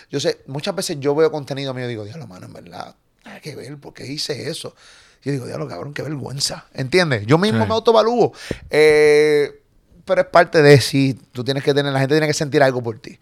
[0.10, 3.40] yo sé, muchas veces yo veo contenido mío y digo, diablo, mano, en verdad, nada
[3.40, 4.76] que ver, ¿por qué hice eso?
[5.24, 6.66] Yo digo, diablo, cabrón, qué vergüenza.
[6.74, 7.26] ¿Entiendes?
[7.28, 7.68] Yo mismo Sí.
[7.68, 8.34] me autovalúo.
[8.70, 9.62] Eh,
[10.06, 11.18] pero es parte de sí.
[11.32, 13.20] Tú tienes que tener, la gente tiene que sentir algo por ti.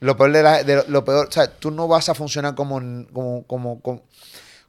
[0.00, 2.54] Lo peor de, la- de lo, lo peor, o sea, tú no vas a funcionar
[2.54, 2.80] como,
[3.12, 4.02] como, como, como,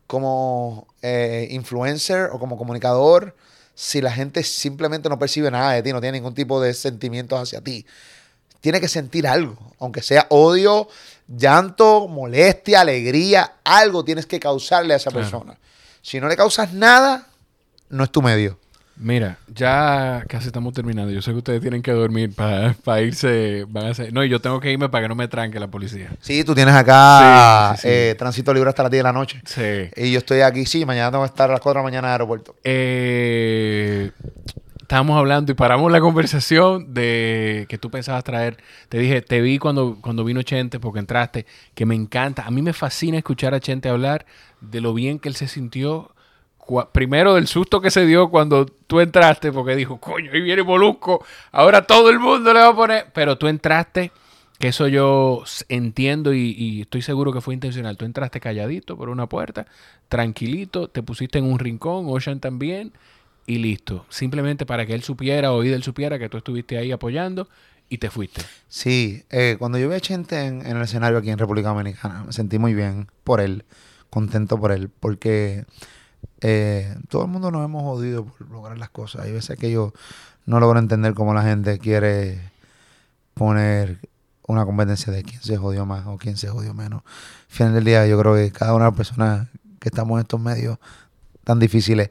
[0.05, 3.35] como, eh, influencer o como comunicador
[3.75, 7.39] si la gente simplemente no percibe nada de ti, no tiene ningún tipo de sentimientos
[7.39, 7.85] hacia ti.
[8.61, 10.87] Tiene que sentir algo, aunque sea odio,
[11.27, 15.25] llanto, molestia, alegría, algo tienes que causarle a esa Claro.
[15.29, 15.59] persona.
[16.01, 17.27] Si no le causas nada,
[17.89, 18.59] no es tu medio.
[18.95, 21.11] Mira, ya casi estamos terminando.
[21.11, 23.65] Yo sé que ustedes tienen que dormir para irse.
[23.67, 24.13] Van a hacer...
[24.13, 26.11] No, y yo tengo que irme para que no me tranque la policía.
[26.21, 27.93] Sí, tú tienes acá Sí, sí, sí.
[27.93, 29.41] eh, tránsito libre hasta las 10 de la noche.
[29.45, 29.89] Sí.
[29.95, 32.07] Y yo estoy aquí, sí, mañana tengo que estar a las 4 de la mañana
[32.07, 32.55] en el aeropuerto.
[32.63, 34.11] Eh,
[34.79, 38.57] estábamos hablando y paramos la conversación de que tú pensabas traer.
[38.89, 42.43] Te dije, te vi cuando, cuando vino Chente porque entraste, que me encanta.
[42.45, 44.27] A mí me fascina escuchar a Chente hablar
[44.61, 46.11] de lo bien que él se sintió.
[46.91, 51.25] Primero del susto que se dio cuando tú entraste, porque dijo, coño, ahí viene Molusco,
[51.51, 53.07] ahora todo el mundo le va a poner.
[53.13, 54.11] Pero tú entraste,
[54.59, 57.97] que eso yo entiendo y, y estoy seguro que fue intencional.
[57.97, 59.65] Tú entraste calladito por una puerta,
[60.07, 62.93] tranquilito, te pusiste en un rincón, Ocean también,
[63.45, 64.05] y listo.
[64.09, 67.49] Simplemente para que él supiera, o él supiera que tú estuviste ahí apoyando
[67.89, 68.41] y te fuiste.
[68.67, 72.23] Sí, eh, cuando yo vi a Chente en, en el escenario aquí en República Dominicana,
[72.23, 73.65] me sentí muy bien por él,
[74.09, 75.65] contento por él, porque
[76.41, 79.23] eh, todo el mundo nos hemos jodido por lograr las cosas.
[79.23, 79.93] Hay veces que yo
[80.45, 82.51] no logro entender cómo la gente quiere
[83.33, 83.99] poner
[84.47, 87.03] una competencia de quién se jodió más o quién se jodió menos.
[87.49, 89.47] Al final del día, yo creo que cada una de las personas
[89.79, 90.77] que estamos en estos medios
[91.43, 92.09] tan difíciles,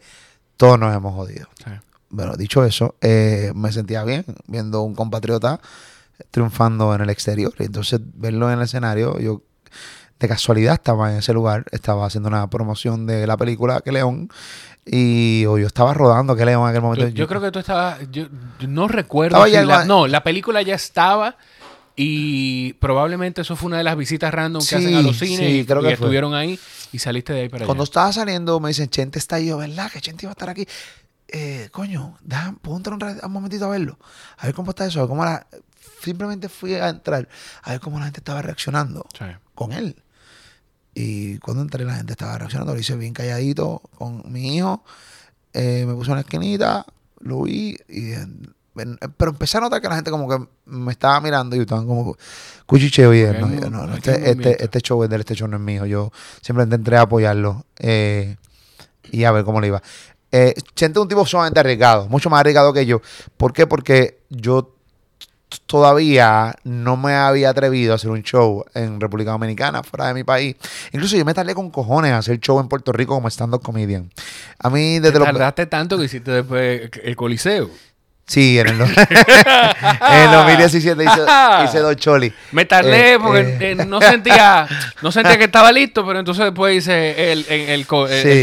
[0.57, 1.49] todos nos hemos jodido.
[1.65, 1.71] Sí.
[2.11, 5.61] Bueno, dicho eso, eh, me sentía bien viendo un compatriota
[6.31, 7.55] triunfando en el exterior.
[7.59, 9.43] Entonces, verlo en el escenario, yo
[10.23, 14.29] de casualidad estaba en ese lugar, estaba haciendo una promoción de la película Que León,
[14.87, 17.09] y o yo estaba rodando Que León en aquel momento.
[17.09, 18.27] Yo, yo creo que tú estabas, yo,
[18.59, 19.45] yo no recuerdo.
[19.45, 21.37] Si la- no, la película ya estaba
[21.95, 25.59] y probablemente eso fue una de las visitas random que hacen a los cines sí,
[25.61, 26.59] y, creo y que estuvieron ahí
[26.91, 27.89] y saliste de ahí para Cuando allá.
[27.89, 29.91] estaba saliendo, me dicen, Chente está ahí, yo, ¿verdad?
[29.93, 30.67] Que Chente iba a estar aquí.
[31.29, 33.99] Eh, coño, deja, ¿puedo entrar un, un momentito a verlo?
[34.39, 35.47] A ver cómo está eso, a ver cómo la...
[36.03, 37.29] Simplemente fui a entrar,
[37.63, 39.07] a ver cómo la gente estaba reaccionando.
[39.19, 39.25] Sí.
[39.55, 39.97] con él.
[40.95, 42.75] Y cuando entré, la gente estaba reaccionando.
[42.75, 44.85] Lo hice bien calladito con mi hijo.
[45.53, 46.87] Eh, me puse en la esquinita,
[47.21, 47.77] lo vi.
[47.89, 48.27] Y, eh,
[49.17, 52.17] pero empecé a notar que la gente como que me estaba mirando y estaban como
[52.67, 53.13] cuchicheo.
[53.15, 55.57] Y Hay no, no, no, este, este, este show es de él, este show no
[55.57, 55.85] es mío.
[55.87, 58.37] Yo simplemente entré a apoyarlo eh,
[59.11, 59.83] y a ver cómo le iba.
[60.31, 63.03] Eh, Chente es un tipo sumamente arriesgado, mucho más arriesgado que yo.
[63.37, 63.67] ¿Por qué?
[63.67, 64.75] Porque yo
[65.61, 70.25] todavía no me había atrevido a hacer un show en República Dominicana, fuera de mi
[70.25, 70.57] país.
[70.93, 74.11] Incluso yo me tardé con cojones a hacer show en Puerto Rico como stand-up comedian.
[74.59, 75.27] A mí desde los...
[75.27, 77.71] Tardaste tanto que hiciste después el Coliseo.
[78.27, 81.21] Sí, en el, en el 2017 hice,
[81.65, 82.33] hice dos cholis.
[82.53, 83.57] Me tardé Eh, porque eh.
[83.61, 84.67] eh, no sentía
[85.03, 87.87] no sentía que estaba listo, pero entonces después hice el, el,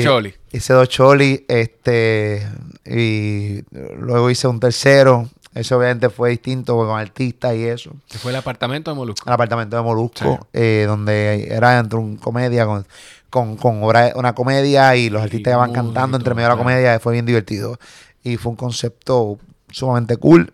[0.03, 0.34] choli.
[0.51, 2.45] Hice dos cholis, este,
[2.86, 3.64] y
[3.99, 5.30] luego hice un tercero.
[5.54, 7.91] Eso obviamente fue distinto con artistas y eso.
[8.08, 9.28] Que fue el apartamento de Molusco.
[9.28, 10.47] el apartamento de Molusco, Sí.
[10.54, 12.86] eh, donde era dentro de una comedia con,
[13.30, 16.64] con, con obra- una comedia y los artistas iban cantando entre medio de la claro.
[16.70, 17.80] comedia, fue bien divertido.
[18.24, 19.39] Y fue un concepto
[19.72, 20.54] sumamente cool.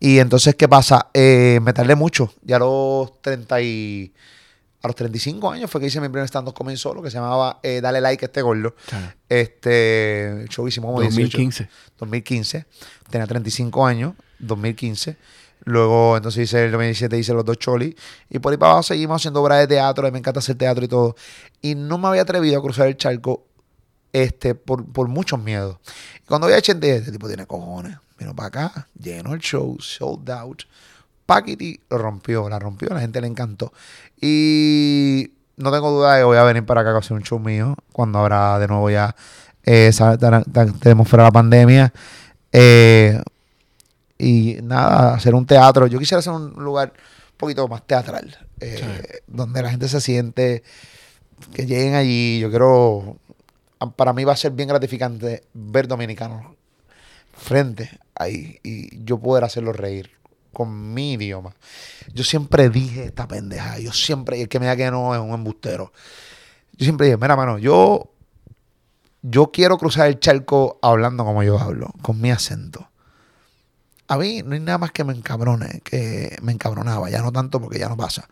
[0.00, 1.08] Y entonces, ¿qué pasa?
[1.14, 2.32] Eh, me tardé mucho.
[2.42, 4.12] Ya a los 30 y...
[4.84, 7.60] A los 35 años fue que hice mi primer stand-up comedy solo, que se llamaba
[7.62, 8.74] eh, Dale Like a este gordo.
[9.28, 11.22] Este, show hicimos como 18.
[11.38, 11.68] 2015.
[11.98, 12.66] 2015.
[13.10, 15.16] Tenía 35 años, 2015.
[15.64, 17.94] Luego, entonces hice el 2017, hice los dos cholis.
[18.28, 20.06] Y por ahí para abajo seguimos haciendo obras de teatro.
[20.06, 21.16] A mí me encanta hacer teatro y todo.
[21.60, 23.44] Y no me había atrevido a cruzar el charco
[24.12, 25.78] este, por, por muchos miedos.
[26.22, 27.96] Y cuando vi a Chente, este tipo tiene cojones.
[28.18, 30.62] Vino para acá, llenó el show, sold out.
[31.26, 33.72] Paquiti lo rompió, la rompió, la gente le encantó.
[34.20, 37.38] Y no tengo duda de que voy a venir para acá a hacer un show
[37.38, 39.14] mío cuando habrá de nuevo ya
[39.64, 39.90] eh,
[40.80, 41.92] tenemos fuera la pandemia.
[42.50, 43.20] Eh,
[44.22, 45.88] y nada, hacer un teatro.
[45.88, 46.92] Yo quisiera hacer un lugar,
[47.36, 50.62] poquito más teatral, eh, donde la gente se siente
[51.52, 52.38] que lleguen allí.
[52.38, 53.16] Yo quiero,
[53.96, 56.54] para mí va a ser bien gratificante ver dominicanos
[57.36, 60.10] frente ahí y yo poder hacerlos reír
[60.52, 61.56] con mi idioma.
[62.14, 65.20] Yo siempre dije esta pendeja, yo siempre, y el que me diga que no es
[65.20, 65.92] un embustero.
[66.76, 68.12] Yo siempre dije, mira, mano, yo,
[69.22, 72.91] yo quiero cruzar el charco hablando como yo hablo, con mi acento.
[74.12, 77.60] A mí no hay nada más que me encabrone, que me encabronaba, ya no tanto
[77.62, 78.28] porque ya no pasa.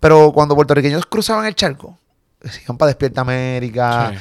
[0.00, 1.98] Pero cuando puertorriqueños cruzaban el charco,
[2.42, 4.12] se iban para Despierta América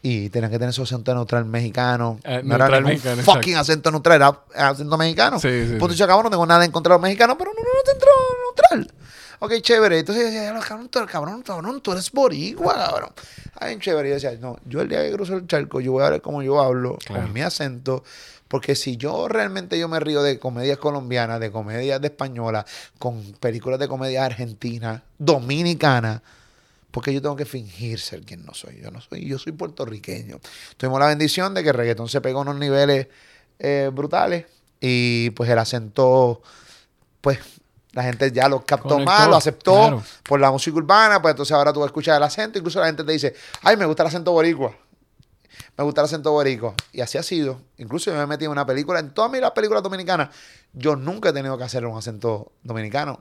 [0.00, 2.18] y tenían que tener su acento neutral mexicano.
[2.24, 4.16] Eh, no neutral era mexicano, fucking acento neutral,
[4.54, 5.38] era acento mexicano.
[5.38, 7.82] Sí, sí, Punto no tengo nada en contra de los mexicanos, pero no, no, no
[7.84, 8.10] te entró
[8.46, 8.94] neutral.
[9.40, 9.98] Ok, chévere.
[9.98, 13.10] Entonces yo decía, cabrón, tú, cabrón, cabrón, tú eres boricua, cabrón.
[13.60, 14.08] Ay, chévere.
[14.08, 16.22] Y yo decía, no, yo el día que cruzo el charco, yo voy a hablar
[16.22, 17.24] como yo hablo, Claro.
[17.24, 18.02] con mi acento.
[18.54, 22.64] Porque si yo realmente yo me río de comedias colombianas, de comedias de españolas,
[23.00, 26.22] con películas de comedia argentina, dominicana,
[26.92, 28.80] porque yo tengo que fingir ser quien no soy.
[28.80, 30.38] Yo no soy, yo soy puertorriqueño.
[30.76, 33.08] Tuvimos la bendición de que el reggaetón se pegó a unos niveles
[33.58, 34.46] eh, brutales
[34.80, 36.40] y pues el acento,
[37.20, 37.40] pues
[37.90, 40.02] la gente ya lo captó Conectó, más, lo aceptó claro.
[40.22, 42.86] por la música urbana, pues entonces ahora tú vas a escuchar el acento, incluso la
[42.86, 44.76] gente te dice, ay, me gusta el acento boricua.
[45.76, 46.74] Me gusta el acento boricua.
[46.92, 47.60] Y así ha sido.
[47.78, 50.28] Incluso yo me he metido en una película, en todas mis las películas dominicanas,
[50.72, 53.20] yo nunca he tenido que hacer un acento dominicano.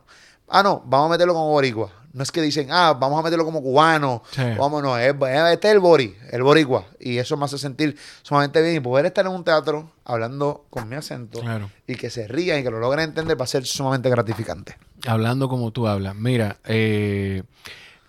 [0.50, 1.92] Ah, no, vamos a meterlo como boricua.
[2.12, 4.22] No es que dicen, ah, vamos a meterlo como cubano.
[4.32, 4.44] Sí.
[4.56, 6.86] Vámonos, es, es- este es el bori, el boricua.
[7.00, 8.76] Y eso me hace sentir sumamente bien.
[8.76, 11.72] Y poder estar en un teatro hablando con mi acento Claro.
[11.88, 14.78] y que se rían y que lo logren entender va a ser sumamente gratificante.
[15.08, 16.14] Hablando como tú hablas.
[16.14, 17.42] Mira, eh,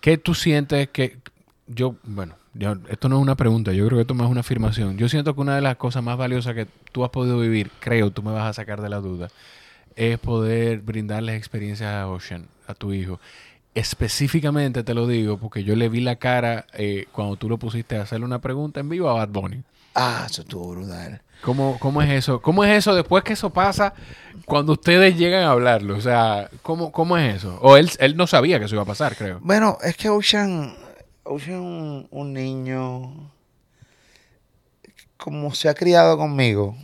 [0.01, 1.17] ¿qué tú sientes que
[1.65, 4.39] yo, bueno, yo- esto no es una pregunta, yo creo que esto más es una
[4.41, 4.97] afirmación.
[4.97, 8.11] Yo siento que una de las cosas más valiosas que tú has podido vivir, creo,
[8.11, 9.27] tú me vas a sacar de la duda,
[9.95, 13.19] es poder brindarles experiencias a Ocean, a tu hijo.
[13.73, 17.97] Específicamente te lo digo porque yo le vi la cara eh, cuando tú lo pusiste
[17.97, 19.63] a hacerle una pregunta en vivo a Bad Bunny.
[19.93, 21.21] Ah, eso estuvo brutal.
[21.41, 22.41] ¿Cómo, ¿Cómo es eso?
[22.41, 23.93] ¿Cómo es eso después que eso pasa
[24.45, 25.95] cuando ustedes llegan a hablarlo?
[25.97, 27.59] O sea, ¿cómo, cómo es eso?
[27.61, 29.39] O él, él no sabía que eso iba a pasar, creo.
[29.41, 30.73] Bueno, es que Ocean,
[31.25, 33.31] Ocean un, un niño,
[35.17, 36.75] como se ha criado conmigo,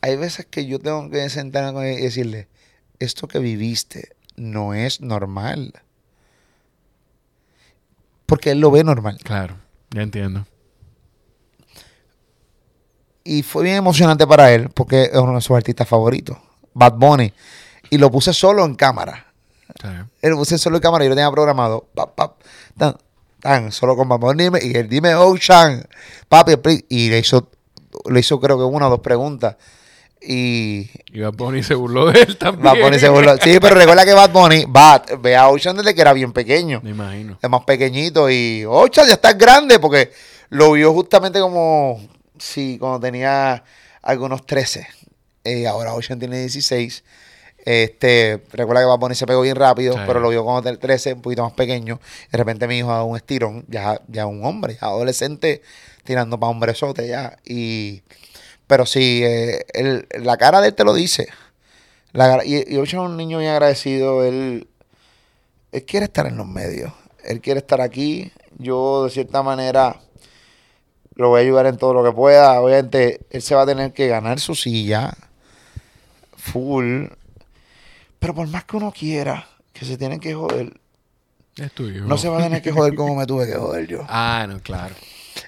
[0.00, 2.48] hay veces que yo tengo que sentarme con él y decirle,
[2.98, 5.72] esto que viviste no es normal.
[8.26, 9.18] Porque él lo ve normal.
[9.22, 9.56] Claro,
[9.90, 10.46] ya entiendo.
[13.24, 16.36] Y fue bien emocionante para él, porque es uno de sus artistas favoritos,
[16.74, 17.32] Bad Bunny.
[17.90, 19.32] Y lo puse solo en cámara.
[19.80, 19.88] Sí.
[20.22, 21.86] Él lo puse solo en cámara y lo tenía programado.
[21.94, 22.40] Pap, pap,
[22.76, 22.96] tan,
[23.40, 24.48] tan, solo con Bad Bunny.
[24.62, 25.84] Y él, dime Ocean,
[26.28, 26.84] papi, please.
[26.88, 27.48] Y le hizo,
[28.10, 29.56] le hizo creo que una o dos preguntas.
[30.20, 32.64] Y Y Bad Bunny se burló de él también.
[32.64, 33.36] Bad Bunny se burló.
[33.38, 36.80] Sí, pero recuerda que Bad Bunny, Bad, ve a Ocean desde que era bien pequeño.
[36.82, 37.38] Me imagino.
[37.42, 40.12] Es más pequeñito y Ocean ya está grande porque
[40.50, 42.00] lo vio justamente como,
[42.38, 43.64] sí, cuando tenía
[44.02, 44.86] algunos 13.
[45.44, 47.02] Eh, ahora Ocean tiene 16.
[47.64, 50.00] Este, recuerda que Bad Bunny se pegó bien rápido, Sí.
[50.06, 52.00] pero lo vio cuando tenía 13, un poquito más pequeño.
[52.30, 55.62] De repente mi hijo da un estirón, ya, ya un hombre, adolescente,
[56.04, 57.38] tirando para hombrezote ya.
[57.44, 58.02] Y,
[58.66, 61.28] pero sí, eh, él- la cara de él te lo dice.
[62.12, 64.24] La y, y Ocean es un niño bien agradecido.
[64.24, 64.66] Él,
[65.70, 66.92] él quiere estar en los medios.
[67.24, 68.32] Él quiere estar aquí.
[68.58, 70.00] Yo, de cierta manera,
[71.14, 72.60] lo voy a ayudar en todo lo que pueda.
[72.60, 75.14] Obviamente, él se va a tener que ganar su silla.
[76.36, 77.06] Full.
[78.22, 80.72] Pero por más que uno quiera, que se tienen que joder,
[81.56, 82.04] Es tuyo.
[82.04, 84.04] no se va a tener que joder como me tuve que joder yo.
[84.08, 84.94] Ah, no, claro.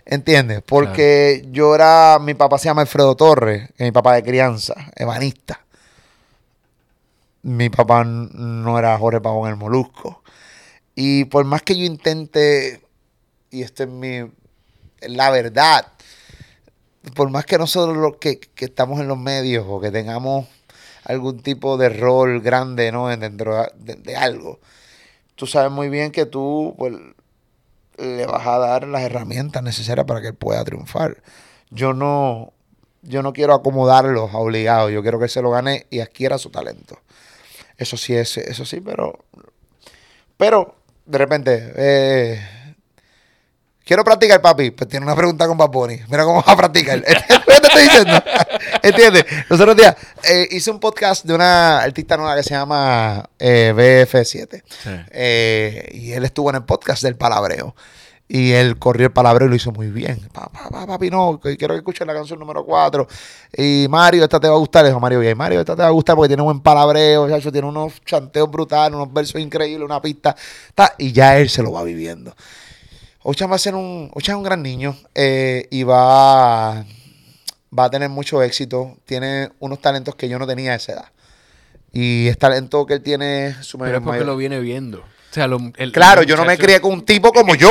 [0.04, 0.60] ¿Entiendes?
[0.66, 4.74] Porque yo era, mi papá se llama Alfredo Torres, que es mi papá de crianza,
[4.96, 5.60] ebanista.
[7.42, 10.24] Mi papá no era Jorge Pavón el Molusco.
[10.96, 12.82] Y por más que yo intente,
[13.52, 14.28] y esto es mi,
[15.02, 15.86] la verdad,
[17.14, 20.48] por más que nosotros los que, que estamos en los medios o que tengamos
[21.04, 23.10] algún tipo de rol grande ¿no?
[23.12, 24.60] En- dentro de, de algo,
[25.36, 26.94] tú sabes muy bien que tú pues,
[27.98, 31.22] le vas a dar las herramientas necesarias para que él pueda triunfar.
[31.70, 32.52] Yo no,
[33.02, 36.50] yo no quiero acomodarlo a obligado, yo quiero que se lo gane y adquiera su
[36.50, 36.98] talento.
[37.78, 39.18] Eso sí es, eso sí, pero,
[40.36, 40.76] pero
[41.06, 42.40] de repente, eh,
[43.84, 44.70] quiero practicar, papi.
[44.70, 45.98] Pues tiene una pregunta con Paponi.
[46.08, 46.96] Mira cómo va a practicar.
[46.98, 48.22] ¿Entiendes lo que te estoy diciendo?
[48.82, 49.24] ¿Entiendes?
[49.48, 53.72] Los otros días eh, hice un podcast de una artista nueva que se llama eh,
[53.74, 54.62] BF7.
[54.66, 54.90] Sí.
[55.10, 57.74] Eh, y él estuvo en el podcast del palabreo.
[58.26, 60.18] Y él corrió el palabra y lo hizo muy bien.
[60.32, 63.06] Papá, papá, papi, no, quiero que escuches la canción número 4.
[63.58, 64.82] Y Mario, esta te va a gustar.
[64.82, 67.28] Le dijo Mario, bien, Mario, esta te va a gustar porque tiene un buen palabreo,
[67.28, 70.34] chacho, tiene unos chanteos brutales, unos versos increíbles, una pista.
[70.74, 72.34] ta, y ya él se lo va viviendo.
[73.26, 76.84] Ochan va a ser un, Ochan es un gran niño eh, y va,
[77.76, 78.96] va a tener mucho éxito.
[79.06, 81.06] Tiene unos talentos que yo no tenía a esa edad.
[81.92, 84.98] Y es talento que él tiene su Pero es porque mayor- lo viene viendo.
[84.98, 85.04] O
[85.34, 87.70] sea, lo- el- Claro, el yo no me crié con un tipo como yo.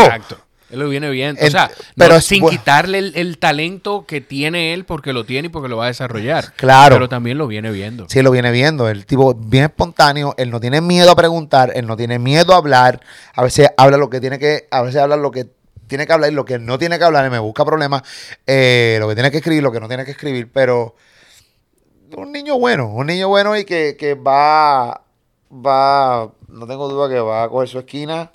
[0.70, 1.45] Él lo viene viendo.
[1.45, 5.24] O sea, pero no es sin quitarle el, el talento que tiene él porque lo
[5.24, 6.53] tiene y porque lo va a desarrollar.
[6.55, 6.95] Claro.
[6.95, 8.07] Pero también lo viene viendo.
[8.09, 8.89] Sí, lo viene viendo.
[8.89, 12.57] El tipo bien espontáneo, él no tiene miedo a preguntar, él no tiene miedo a
[12.57, 13.01] hablar.
[13.36, 15.47] A veces habla lo que tiene que, a veces habla lo que
[15.88, 18.01] tiene que hablar y lo que no tiene que hablar, y me busca problemas.
[18.47, 20.95] Eh, lo que tiene que escribir, lo que no tiene que escribir, pero
[22.18, 25.03] un niño bueno, un niño bueno y que, que va,
[25.51, 28.32] va, no tengo duda que va a coger su esquina,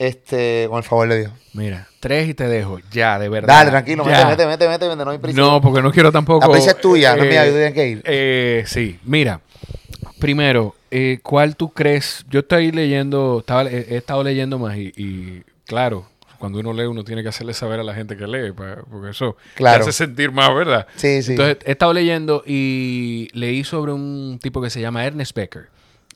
[0.00, 1.32] este, con el favor de Dios.
[1.52, 2.78] Mira, tres y te dejo.
[2.90, 3.48] Ya, de verdad.
[3.58, 4.26] Dale, tranquilo, Ya.
[4.28, 5.38] mete, mete, mete, mete, no hay prisa.
[5.38, 6.46] No, porque no quiero tampoco.
[6.46, 8.02] La prisa es tuya, no es mía, yo tengo que ir.
[8.06, 9.40] eh, sí, mira.
[10.18, 12.24] Primero, eh, ¿cuál tú crees?
[12.30, 16.06] Yo estoy leyendo, estaba, he, he estado leyendo más y, y, claro,
[16.38, 19.36] cuando uno lee, uno tiene que hacerle saber a la gente que lee, porque eso
[19.54, 19.84] Claro.
[19.84, 20.86] te hace sentir más, ¿verdad?
[20.96, 21.32] Sí, sí.
[21.32, 25.68] Entonces, he estado leyendo y leí sobre un tipo que se llama Ernest Becker.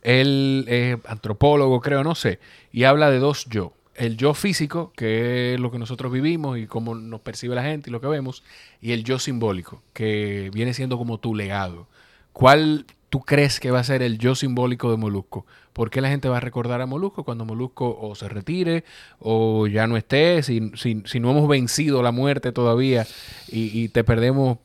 [0.04, 2.38] Él es antropólogo, creo, no sé,
[2.72, 3.72] y habla de dos yo.
[3.96, 7.90] El yo físico, que es lo que nosotros vivimos y cómo nos percibe la gente
[7.90, 8.42] y lo que vemos,
[8.80, 11.86] y el yo simbólico, que viene siendo como tu legado.
[12.32, 15.46] ¿Cuál tú crees que va a ser el yo simbólico de Molusco?
[15.72, 18.84] ¿Por qué la gente va a recordar a Molusco cuando Molusco o se retire
[19.20, 20.42] o ya no esté?
[20.42, 23.06] Si, si- si no hemos vencido la muerte todavía
[23.48, 24.58] y, te perdemos,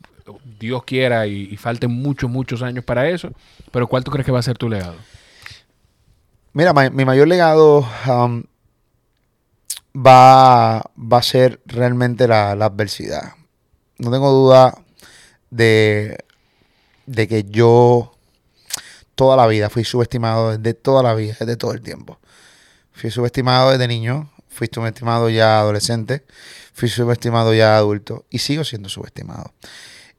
[0.60, 3.32] Dios quiera, y, y falten muchos, muchos años para eso.
[3.72, 4.96] Pero ¿cuál tú crees que va a ser tu legado?
[6.54, 8.44] Mira, mi mayor legado um,
[9.96, 13.34] va, va a ser realmente la, la adversidad.
[14.00, 14.74] No tengo duda
[15.52, 16.18] de,
[17.06, 18.14] de que yo
[19.16, 22.20] toda la vida fui subestimado desde toda la vida, desde todo el tiempo.
[22.94, 26.26] Fui subestimado desde niño, fui subestimado ya adolescente,
[26.74, 29.54] fui subestimado ya adulto y sigo siendo subestimado.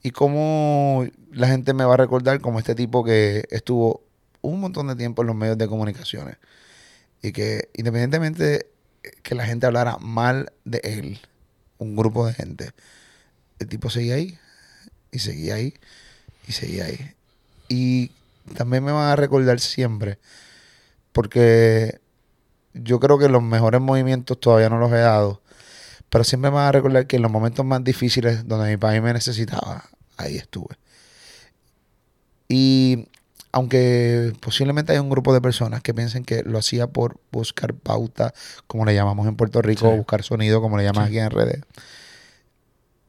[0.03, 4.03] Y cómo la gente me va a recordar como este tipo que estuvo
[4.43, 6.37] un montón de tiempo en los medios de comunicaciones
[7.23, 8.67] y que independientemente
[9.23, 11.21] que la gente hablara mal de él,
[11.79, 12.73] un grupo de gente,
[13.59, 14.39] el tipo seguía ahí
[15.11, 15.75] y seguía ahí
[16.47, 17.15] y seguía ahí.
[17.69, 18.13] Y
[18.55, 20.19] también me van a recordar siempre
[21.13, 22.01] porque
[22.75, 25.43] yo creo que los mejores movimientos todavía no los he dado,
[26.09, 29.03] pero siempre me van a recordar que en los momentos más difíciles donde mi país
[29.03, 29.85] me necesitaba,
[30.17, 30.77] ahí estuve.
[32.49, 33.09] Y
[33.53, 38.33] aunque posiblemente haya un grupo de personas que piensen que lo hacía por buscar pauta,
[38.67, 39.93] como le llamamos en Puerto Rico, Sí.
[39.93, 41.11] o buscar sonido, como le llaman Sí.
[41.11, 41.61] aquí en redes,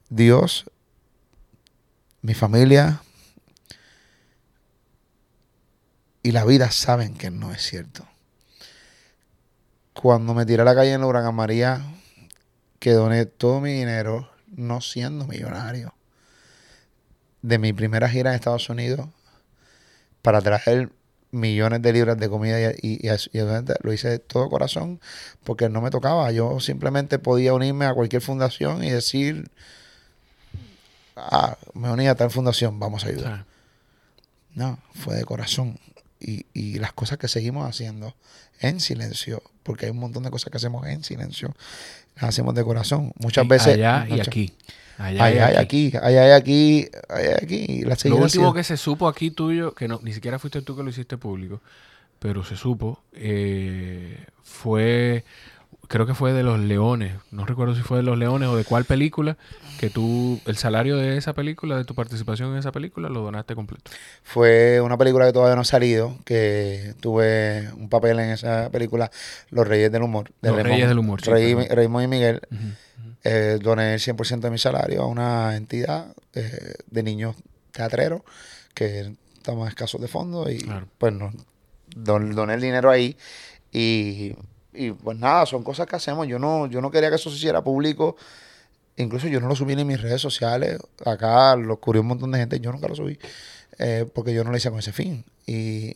[0.10, 0.66] Dios,
[2.22, 3.02] mi familia
[6.24, 8.06] y la vida saben que no es cierto.
[9.94, 11.82] Cuando me tiré a la calle en la huracán María,
[12.80, 15.94] que doné todo mi dinero, no siendo millonario,
[17.42, 19.08] de mi primera gira en Estados Unidos,
[20.22, 20.89] para traer
[21.32, 23.39] millones de libras de comida y, y- y- y
[23.84, 24.99] lo hice de todo corazón
[25.43, 26.32] porque no me tocaba.
[26.32, 29.49] Yo simplemente podía unirme a cualquier fundación y decir,
[31.15, 33.45] ah, me uní a tal fundación, vamos a ayudar.
[34.55, 35.80] No, fue de corazón.
[36.19, 38.13] Y, y las cosas que seguimos haciendo
[38.59, 41.55] en silencio, porque hay un montón de cosas que hacemos en silencio,
[42.15, 43.11] las hacemos de corazón.
[43.17, 43.76] Muchas veces...
[43.76, 44.53] Allá y aquí.
[45.02, 47.66] Allá Allá y y aquí, allá y aquí, allá y aquí.
[47.68, 50.76] y las Lo último que se supo aquí tuyo, que no, ni siquiera fuiste tú
[50.78, 51.62] que lo hiciste público,
[52.20, 55.24] pero se supo, eh, fue,
[55.88, 58.64] creo que fue de Los Leones, no recuerdo si fue de Los Leones o de
[58.64, 59.38] cuál película,
[59.80, 63.56] que tú, el salario de esa película, de tu participación en esa película, lo donaste
[63.56, 63.89] completo.
[64.22, 69.10] Fue una película que todavía no ha salido, que tuve un papel en esa película,
[69.49, 70.30] Los Reyes del Humor.
[70.41, 72.41] de Los Reyes del Humor, sí, Rey- y Miguel.
[73.24, 77.36] Eh, doné el 100% de mi salario a una entidad eh, de niños
[77.72, 78.22] teatreros
[78.74, 80.88] que estamos escasos de fondos y Claro.
[80.97, 81.32] pues no,
[81.95, 83.15] don- doné el dinero ahí
[83.72, 84.34] y,
[84.74, 86.28] y, pues nada, son cosas que hacemos.
[86.28, 88.15] Yo no, yo no quería que eso se hiciera público.
[88.97, 90.80] Incluso yo no lo subí ni en mis redes sociales.
[91.05, 92.59] Acá lo cubrió un montón de gente.
[92.59, 93.17] Yo nunca lo subí
[93.80, 95.24] eh, porque yo no lo hice con ese fin.
[95.45, 95.95] Y en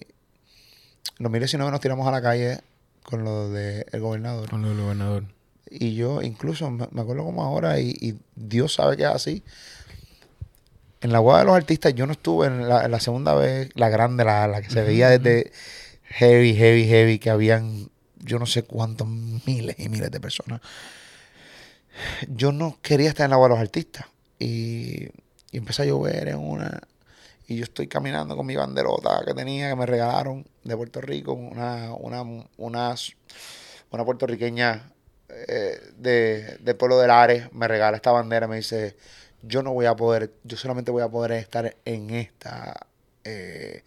[1.19, 2.59] 2019 nos tiramos a la calle
[3.03, 4.49] con lo del gobernador.
[4.49, 5.23] Con lo del gobernador.
[5.69, 9.43] Y yo incluso me, acuerdo como ahora, y, y Dios sabe que es así.
[11.01, 13.69] En la boda de los artistas yo no estuve en la, en la segunda vez,
[13.75, 15.51] la grande, la, la que se veía desde
[16.03, 20.61] heavy, heavy, heavy, que habían yo no sé cuántos miles y miles de personas.
[22.27, 24.05] yo no quería estar en la de los artistas.
[24.39, 25.07] Y,
[25.51, 26.81] y empezó a llover en una.
[27.47, 31.33] Y yo estoy caminando con mi banderota que tenía, que me regalaron de Puerto Rico,
[31.33, 32.23] una, una,
[32.57, 32.95] una,
[33.91, 34.91] una puertorriqueña
[35.29, 38.95] eh, de, del pueblo del Ares, me regala esta bandera, me dice,
[39.41, 42.87] yo no voy a poder, yo solamente voy a poder estar en esta,
[43.23, 43.83] eh,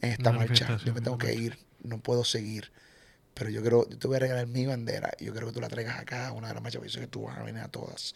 [0.00, 0.78] en esta marcha.
[0.84, 2.72] Yo me tengo que ir, no puedo seguir.
[3.34, 5.60] Pero yo quiero, yo te voy a regalar mi bandera y yo quiero que tú
[5.60, 8.14] la traigas acá, una de las marchas, porque que tú vas a venir a todas.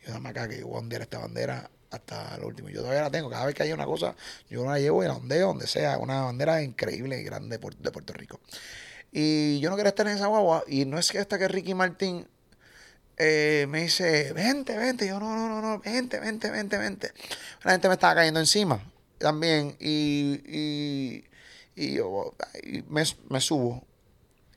[0.00, 2.68] Y yo dame acá que yo voy a ondear esta bandera hasta el último.
[2.68, 4.14] Yo todavía la tengo, cada vez que hay una cosa,
[4.48, 5.98] yo la llevo y la ondeo donde sea.
[5.98, 8.40] Una bandera increíble y grande de Puerto Rico.
[9.12, 10.64] Y yo no quería estar en esa guagua.
[10.66, 12.26] Y no es que hasta que Ricky Martín
[13.16, 15.06] eh, me dice, vente, vente.
[15.06, 17.12] yo, no, no, no, no, vente, vente, vente, vente.
[17.64, 18.80] La gente me estaba cayendo encima
[19.18, 19.76] también.
[19.80, 21.24] Y, y,
[21.74, 22.34] y yo
[22.88, 23.84] me, me subo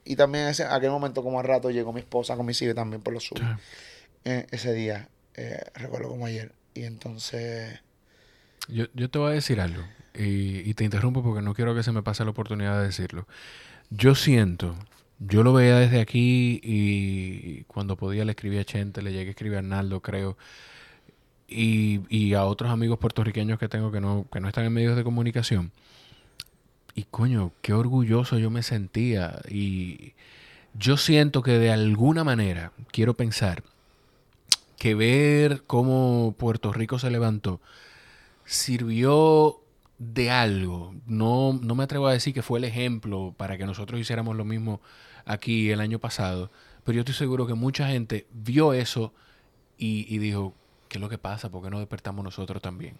[0.04, 3.02] y también ese, aquel momento, como al rato, llegó mi esposa con mis hijos también
[3.02, 3.42] por los subs.
[4.24, 6.52] Eh, ese día, eh, recuerdo como ayer.
[6.74, 7.80] Y entonces...
[8.68, 9.82] Yo, yo te voy a decir algo.
[10.14, 13.26] Y, y, te interrumpo porque no quiero que se me pase la oportunidad de decirlo.
[13.90, 14.74] Yo siento,
[15.18, 19.30] yo lo veía desde aquí y cuando podía le escribía a Chente, le llegué a
[19.30, 20.36] escribir a Arnaldo, creo.
[21.46, 24.96] Y, y, a otros amigos puertorriqueños que tengo que no, que no están en medios
[24.96, 25.72] de comunicación.
[26.94, 29.40] Y coño, qué orgulloso yo me sentía.
[29.48, 30.14] Y
[30.74, 33.62] yo siento que de alguna manera, quiero pensar,
[34.78, 37.60] que ver cómo Puerto Rico se levantó
[38.44, 39.60] sirvió
[40.12, 40.94] de algo.
[41.06, 44.44] No, no me atrevo a decir que fue el ejemplo para que nosotros hiciéramos lo
[44.44, 44.80] mismo
[45.24, 46.50] aquí el año pasado,
[46.84, 49.14] pero yo estoy seguro que mucha gente vio eso
[49.76, 50.54] y, dijo,
[50.88, 51.50] ¿qué es lo que pasa?
[51.50, 52.96] ¿Por qué no despertamos nosotros también?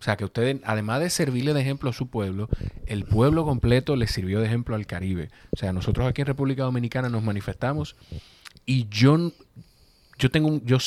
[0.00, 2.48] O sea, que ustedes, además de servirle de ejemplo a su pueblo,
[2.86, 5.30] el pueblo completo le sirvió de ejemplo al Caribe.
[5.50, 7.96] O sea, nosotros aquí en República Dominicana nos manifestamos
[8.64, 9.32] y yo,
[10.18, 10.78] yo tengo un, yo,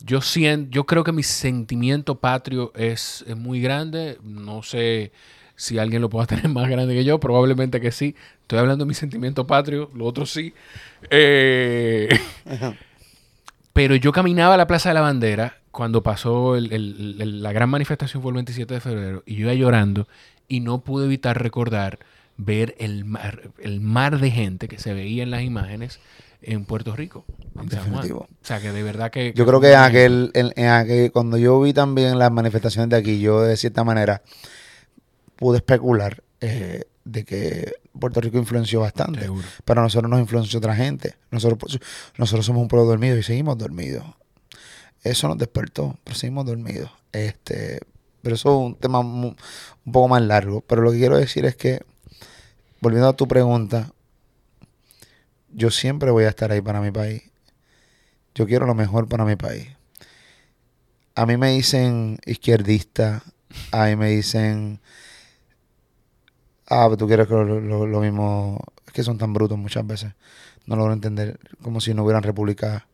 [0.00, 4.18] yo siento, yo creo que mi sentimiento patrio es, muy grande.
[4.22, 5.12] No sé
[5.56, 8.14] si alguien lo pueda tener más grande que yo, probablemente que sí.
[8.42, 10.54] Estoy hablando de mi sentimiento patrio, lo otro sí.
[11.10, 12.08] Eh,
[13.72, 18.30] pero yo caminaba a la Plaza de la Bandera cuando pasó la gran manifestación fue
[18.30, 20.08] el 27 de febrero y yo iba llorando
[20.48, 22.00] y no pude evitar recordar
[22.38, 26.00] ver el mar, el mar de gente que se veía en las imágenes
[26.40, 27.26] en Puerto Rico.
[27.54, 28.20] Definitivo.
[28.30, 29.34] O sea, que de verdad que...
[29.34, 33.20] Yo creo que en aquel, en, aquel, cuando yo vi también las manifestaciones de aquí,
[33.20, 34.22] yo de cierta manera
[35.36, 39.28] pude especular eh, de que Puerto Rico influenció bastante.
[39.64, 41.16] Pero a nosotros nos influenció otra gente.
[41.30, 41.78] Nosotros,
[42.16, 44.04] nosotros somos un pueblo dormido y seguimos dormidos
[45.02, 46.90] eso nos despertó, pero seguimos dormidos.
[47.12, 47.80] Este,
[48.22, 49.36] pero eso es un tema un
[49.90, 50.60] poco más largo.
[50.62, 51.82] Pero lo que quiero decir es que,
[52.80, 53.92] volviendo a tu pregunta,
[55.52, 57.22] yo siempre voy a estar ahí para mi país.
[58.34, 59.68] Yo quiero lo mejor para mi país.
[61.14, 63.22] A mí me dicen izquierdista,
[63.72, 64.80] a mí me dicen,
[66.68, 70.12] ah, tú quieres que lo, mismo, es que son tan brutos muchas veces.
[70.66, 72.84] No logro entender, como si no hubieran repúblicas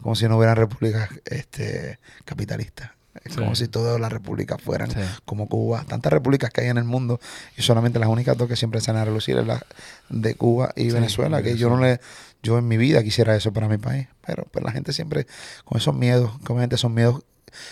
[0.00, 2.90] como si no hubieran repúblicas este, capitalistas.
[3.24, 4.90] Es como si todas las repúblicas fueran
[5.24, 5.84] como Cuba.
[5.86, 7.20] Tantas repúblicas que hay en el mundo
[7.56, 9.64] y solamente las únicas dos que siempre se van a relucir es la
[10.08, 12.00] de Cuba y Venezuela, que yo no le,
[12.42, 14.08] yo en mi vida quisiera eso para mi país.
[14.26, 15.26] Pero pues la gente siempre
[15.64, 17.22] con esos miedos, obviamente son miedos,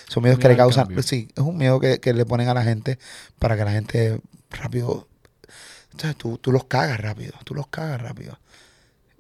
[0.09, 2.63] son miedos que le causan, sí, es un miedo que, que, le ponen a la
[2.63, 2.99] gente
[3.39, 4.21] para que la gente
[4.51, 5.09] rápido,
[5.93, 8.39] entonces tú, tú los cagas rápido, tú los cagas rápido.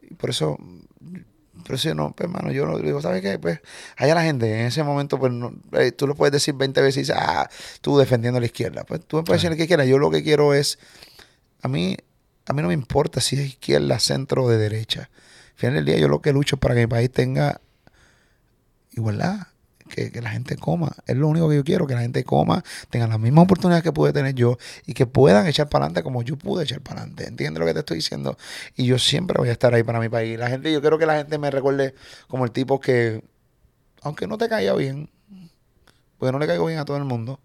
[0.02, 0.58] Y por eso
[1.62, 3.38] pero si no, pues, hermano, yo no digo, ¿sabes qué?
[3.38, 3.60] Pues,
[3.96, 6.96] allá la gente, en ese momento, pues, no, eh, tú lo puedes decir 20 veces
[6.96, 7.48] y dices, ah,
[7.80, 8.84] tú defendiendo a la izquierda.
[8.84, 9.86] Pues tú me puedes decir lo que quieras.
[9.86, 10.78] Yo lo que quiero es,
[11.62, 11.96] a mí,
[12.46, 15.10] a mí no me importa si es izquierda, centro o de derecha.
[15.54, 17.60] Al final del día, yo lo que lucho es para que mi país tenga
[18.92, 19.46] igualdad
[19.94, 20.92] que, la gente coma.
[21.06, 23.92] Es lo único que yo quiero, que la gente coma, tenga las mismas oportunidades que
[23.92, 27.26] pude tener yo y que puedan echar para adelante como yo pude echar para adelante.
[27.26, 28.36] ¿Entiendes lo que te estoy diciendo?
[28.76, 30.38] Y yo siempre voy a estar ahí para mi país.
[30.38, 31.94] La gente, yo quiero que la gente me recuerde
[32.28, 33.22] como el tipo que,
[34.02, 35.10] aunque no te caiga bien,
[36.18, 37.40] porque no le caigo bien a todo el mundo,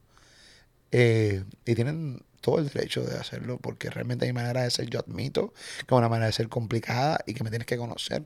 [0.92, 5.00] eh, y tienen todo el derecho de hacerlo, porque realmente hay manera de ser, yo
[5.00, 8.26] admito que es una manera de ser complicada y que me tienes que conocer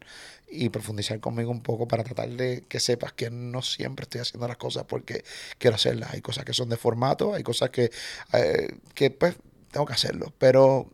[0.53, 4.47] y profundizar conmigo un poco para tratar de que sepas que no siempre estoy haciendo
[4.47, 5.23] las cosas porque
[5.57, 6.13] quiero hacerlas.
[6.13, 7.91] Hay cosas que son de formato, hay cosas que,
[8.33, 9.35] eh, que pues
[9.71, 10.87] tengo que hacerlo, pero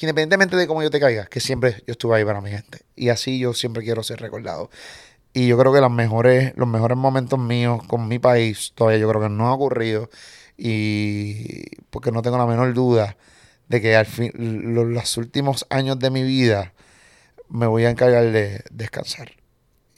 [0.00, 3.10] independientemente de cómo yo te caiga, que siempre yo estuve ahí para mi gente y
[3.10, 4.70] así yo siempre quiero ser recordado.
[5.34, 9.08] Y yo creo que los mejores, los mejores momentos míos con mi país todavía yo
[9.08, 10.10] creo que no ha ocurrido
[10.56, 13.16] y porque no tengo la menor duda
[13.68, 14.32] de que al fin,
[14.74, 16.74] los, últimos años de mi vida
[17.52, 19.32] me voy a encargar de descansar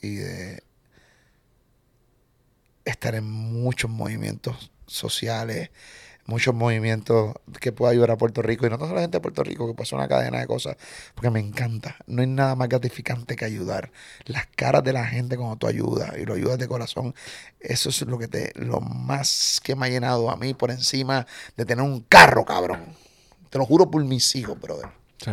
[0.02, 0.62] y de
[2.84, 5.70] estar en muchos movimientos sociales,
[6.26, 9.44] muchos movimientos que pueda ayudar a Puerto Rico y no toda la gente de Puerto
[9.44, 10.76] Rico que pasa una cadena de cosas
[11.14, 11.96] porque me encanta.
[12.08, 13.92] No hay nada más gratificante que ayudar.
[14.24, 17.14] Las caras de la gente cuando tú ayudas y lo ayudas de corazón
[17.60, 21.24] eso es lo que te lo más que me ha llenado a mí por encima
[21.56, 22.84] de tener un carro cabrón.
[23.48, 24.88] Te lo juro por mis hijos brother.
[25.18, 25.30] Sí,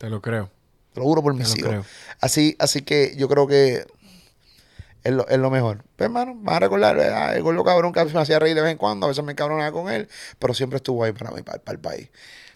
[0.00, 0.57] te lo creo.
[0.98, 1.84] Te lo juro por mis hijos creo.
[2.20, 3.86] así así que yo creo que
[5.04, 5.84] es lo, es lo mejor.
[5.96, 8.72] Pues, hermano, vas a recordar ah, el gordo cabrón que me hacía reír de vez
[8.72, 10.08] en cuando, a veces me cabronaba con él,
[10.38, 12.08] pero siempre estuvo ahí para mí, para, para el país.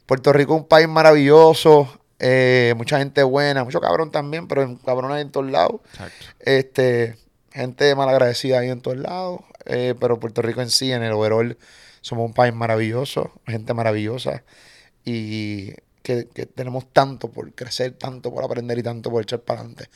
[0.07, 1.89] Puerto Rico es un país maravilloso,
[2.19, 5.81] eh, mucha gente buena, mucho cabrón también, pero hay en todos lados.
[5.93, 6.27] Exacto.
[6.41, 7.17] Este,
[7.53, 11.57] gente malagradecida ahí en todos lados, eh, pero Puerto Rico en sí, en el overall,
[12.01, 14.43] somos un país maravilloso, gente maravillosa
[15.05, 15.73] y
[16.03, 19.89] que, que tenemos tanto por crecer, tanto por aprender y tanto por echar para adelante.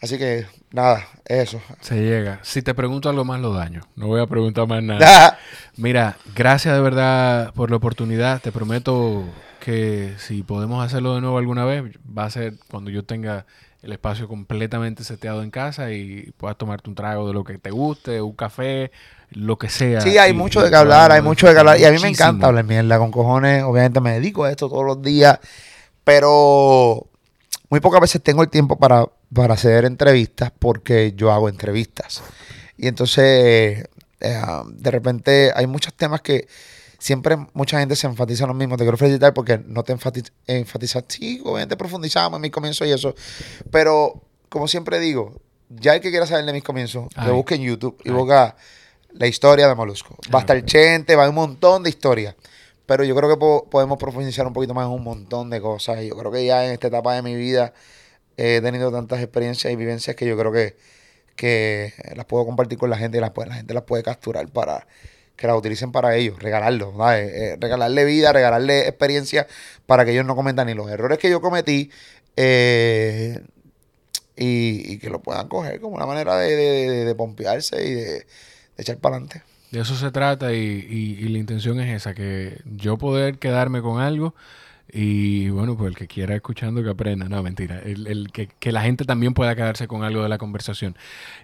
[0.00, 1.62] Así que nada, eso.
[1.80, 2.40] Se llega.
[2.42, 3.82] Si te pregunto algo más, lo daño.
[3.96, 5.38] No voy a preguntar más nada.
[5.76, 8.42] Mira, gracias de verdad por la oportunidad.
[8.42, 9.24] Te prometo
[9.60, 13.46] que si podemos hacerlo de nuevo alguna vez, va a ser cuando yo tenga
[13.82, 17.70] el espacio completamente seteado en casa y puedas tomarte un trago de lo que te
[17.70, 18.92] guste, un café,
[19.34, 20.00] lo que sea.
[20.00, 21.78] Sí, hay Y- mucho de que hablar, hay mucho de que hablar.
[21.78, 23.62] Y a mí me encanta hablar mierda con cojones.
[23.64, 25.38] Obviamente me dedico a esto todos los días,
[26.04, 27.06] pero
[27.70, 32.22] muy pocas veces tengo el tiempo para, para hacer entrevistas porque yo hago entrevistas.
[32.76, 33.88] Y entonces,
[34.20, 34.36] eh,
[34.68, 36.46] de repente, hay muchos temas que
[36.98, 38.76] siempre mucha gente se enfatiza en lo mismo.
[38.76, 41.04] Te quiero felicitar porque no te enfatiz- enfatizas.
[41.08, 43.14] Sí, obviamente profundizamos en mis comienzos y eso.
[43.70, 45.40] Pero, como siempre digo,
[45.70, 47.28] ya el que quiera saber de mis comienzos, Ay.
[47.28, 48.14] lo busque en YouTube y Ay.
[48.14, 48.56] busca
[49.14, 50.16] la historia de Molusco.
[50.34, 50.64] Va a estar ok.
[50.64, 52.34] Chente, va a haber un montón de historias.
[52.86, 56.02] Pero yo creo que po- podemos profundizar un poquito más en un montón de cosas.
[56.02, 57.72] Y yo creo que ya en esta etapa de mi vida
[58.36, 60.76] he tenido tantas experiencias y vivencias que yo creo que,
[61.36, 64.86] que las puedo compartir con la gente y las la gente las puede capturar para
[65.36, 67.32] que las utilicen para ellos, regalarlo, ¿sabes?
[67.32, 69.46] Eh, regalarle vida, regalarle experiencia
[69.86, 71.90] para que ellos no cometan ni los errores que yo cometí
[72.36, 73.40] eh,
[74.36, 77.94] y, y que lo puedan coger como una manera de, de, de- de pompearse y
[77.94, 78.26] de,
[78.78, 79.42] echar para adelante.
[79.70, 83.82] De eso se trata y, y- y la intención es esa, que yo poder quedarme
[83.82, 84.34] con algo
[84.92, 88.70] y bueno, pues el que quiera escuchando que aprenda, no, mentira, el, el que, que
[88.70, 90.94] la gente también pueda quedarse con algo de la conversación.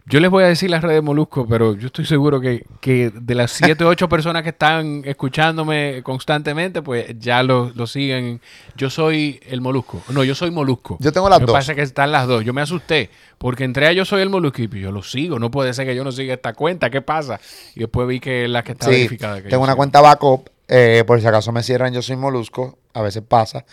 [0.06, 3.10] Yo les voy a decir las redes de Molusco, pero yo estoy seguro que, que
[3.12, 8.40] de las 7 o 8 personas que están escuchándome constantemente, pues ya lo, lo siguen.
[8.76, 10.96] Yo soy el Molusco, no, yo soy Molusco.
[11.00, 11.58] Yo tengo las Lo que dos.
[11.58, 12.44] pasa es que están las dos.
[12.44, 15.38] Yo me asusté porque entré a Yo Soy el Molusco y yo lo sigo.
[15.38, 16.90] No puede ser que yo no siga esta cuenta.
[16.90, 17.40] ¿Qué pasa?
[17.74, 19.42] Y después vi que la que está Sí, verificada.
[19.42, 20.48] que tengo una cuenta backup.
[20.70, 22.78] Eh, por si acaso me cierran, yo soy Molusco.
[22.94, 23.64] A veces pasa.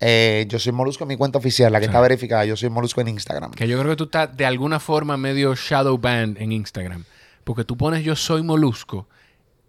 [0.00, 1.90] Eh, yo soy Molusco en mi cuenta oficial, la que Sí.
[1.90, 2.44] está verificada.
[2.46, 3.50] Yo soy Molusco en Instagram.
[3.52, 7.04] Que yo creo que tú estás de alguna forma medio shadow banned en Instagram.
[7.44, 9.06] Porque tú pones Yo Soy Molusco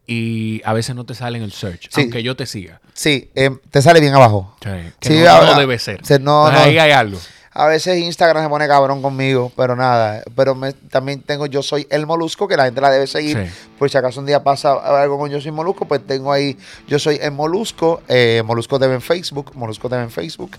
[0.08, 1.90] y a veces no te sale en el search.
[1.92, 2.02] Sí.
[2.02, 2.82] Aunque yo te siga.
[2.94, 4.56] Sí, eh, te sale bien abajo.
[4.62, 4.70] Sí,
[5.00, 6.06] que Sí, no, no debe ser.
[6.06, 6.72] se- no, Entonces, no.
[6.72, 7.18] Ahí hay algo.
[7.54, 10.24] A veces Instagram se pone cabrón conmigo, pero nada.
[10.36, 13.38] Pero me- también tengo Yo Soy el Molusco, que la gente la debe seguir.
[13.46, 13.54] Sí.
[13.78, 16.58] Por si acaso un día pasa algo con Yo Soy Molusco, pues tengo ahí
[16.88, 20.52] Yo Soy el Molusco, eh, Molusco TV en Facebook, Molusco TV en Facebook.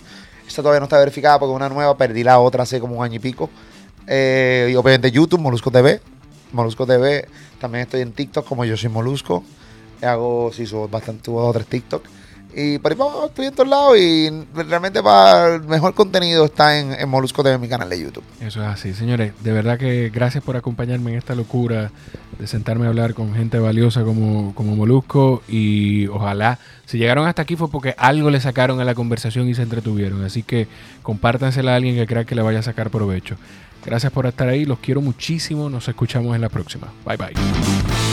[0.46, 3.04] Esta todavía no está verificada porque es una nueva, perdí la otra hace como un
[3.04, 3.48] año y pico.
[4.06, 6.00] Eh, y obviamente YouTube, Molusco TV.
[6.52, 7.26] Molusco TV,
[7.58, 9.42] también estoy en TikTok como Yo Soy Molusco.
[10.02, 12.04] Hago, sí, subo bastante, subo dos o tres TikTok.
[12.54, 16.78] Y por ahí abajo estoy en todos lados y realmente para el mejor contenido está
[16.78, 18.24] en, Molusco TV, mi canal de YouTube.
[18.40, 19.32] Eso es así, señores.
[19.40, 21.90] De verdad que gracias por acompañarme en esta locura
[22.38, 27.42] de sentarme a hablar con gente valiosa como, como Molusco y ojalá, si llegaron hasta
[27.42, 30.24] aquí fue porque algo le sacaron a la conversación y se entretuvieron.
[30.24, 30.68] Así que
[31.02, 33.36] compártansela a alguien que crea que le vaya a sacar provecho.
[33.84, 36.92] Gracias por estar ahí, los quiero muchísimo, nos escuchamos en la próxima.
[37.04, 38.11] Bye bye.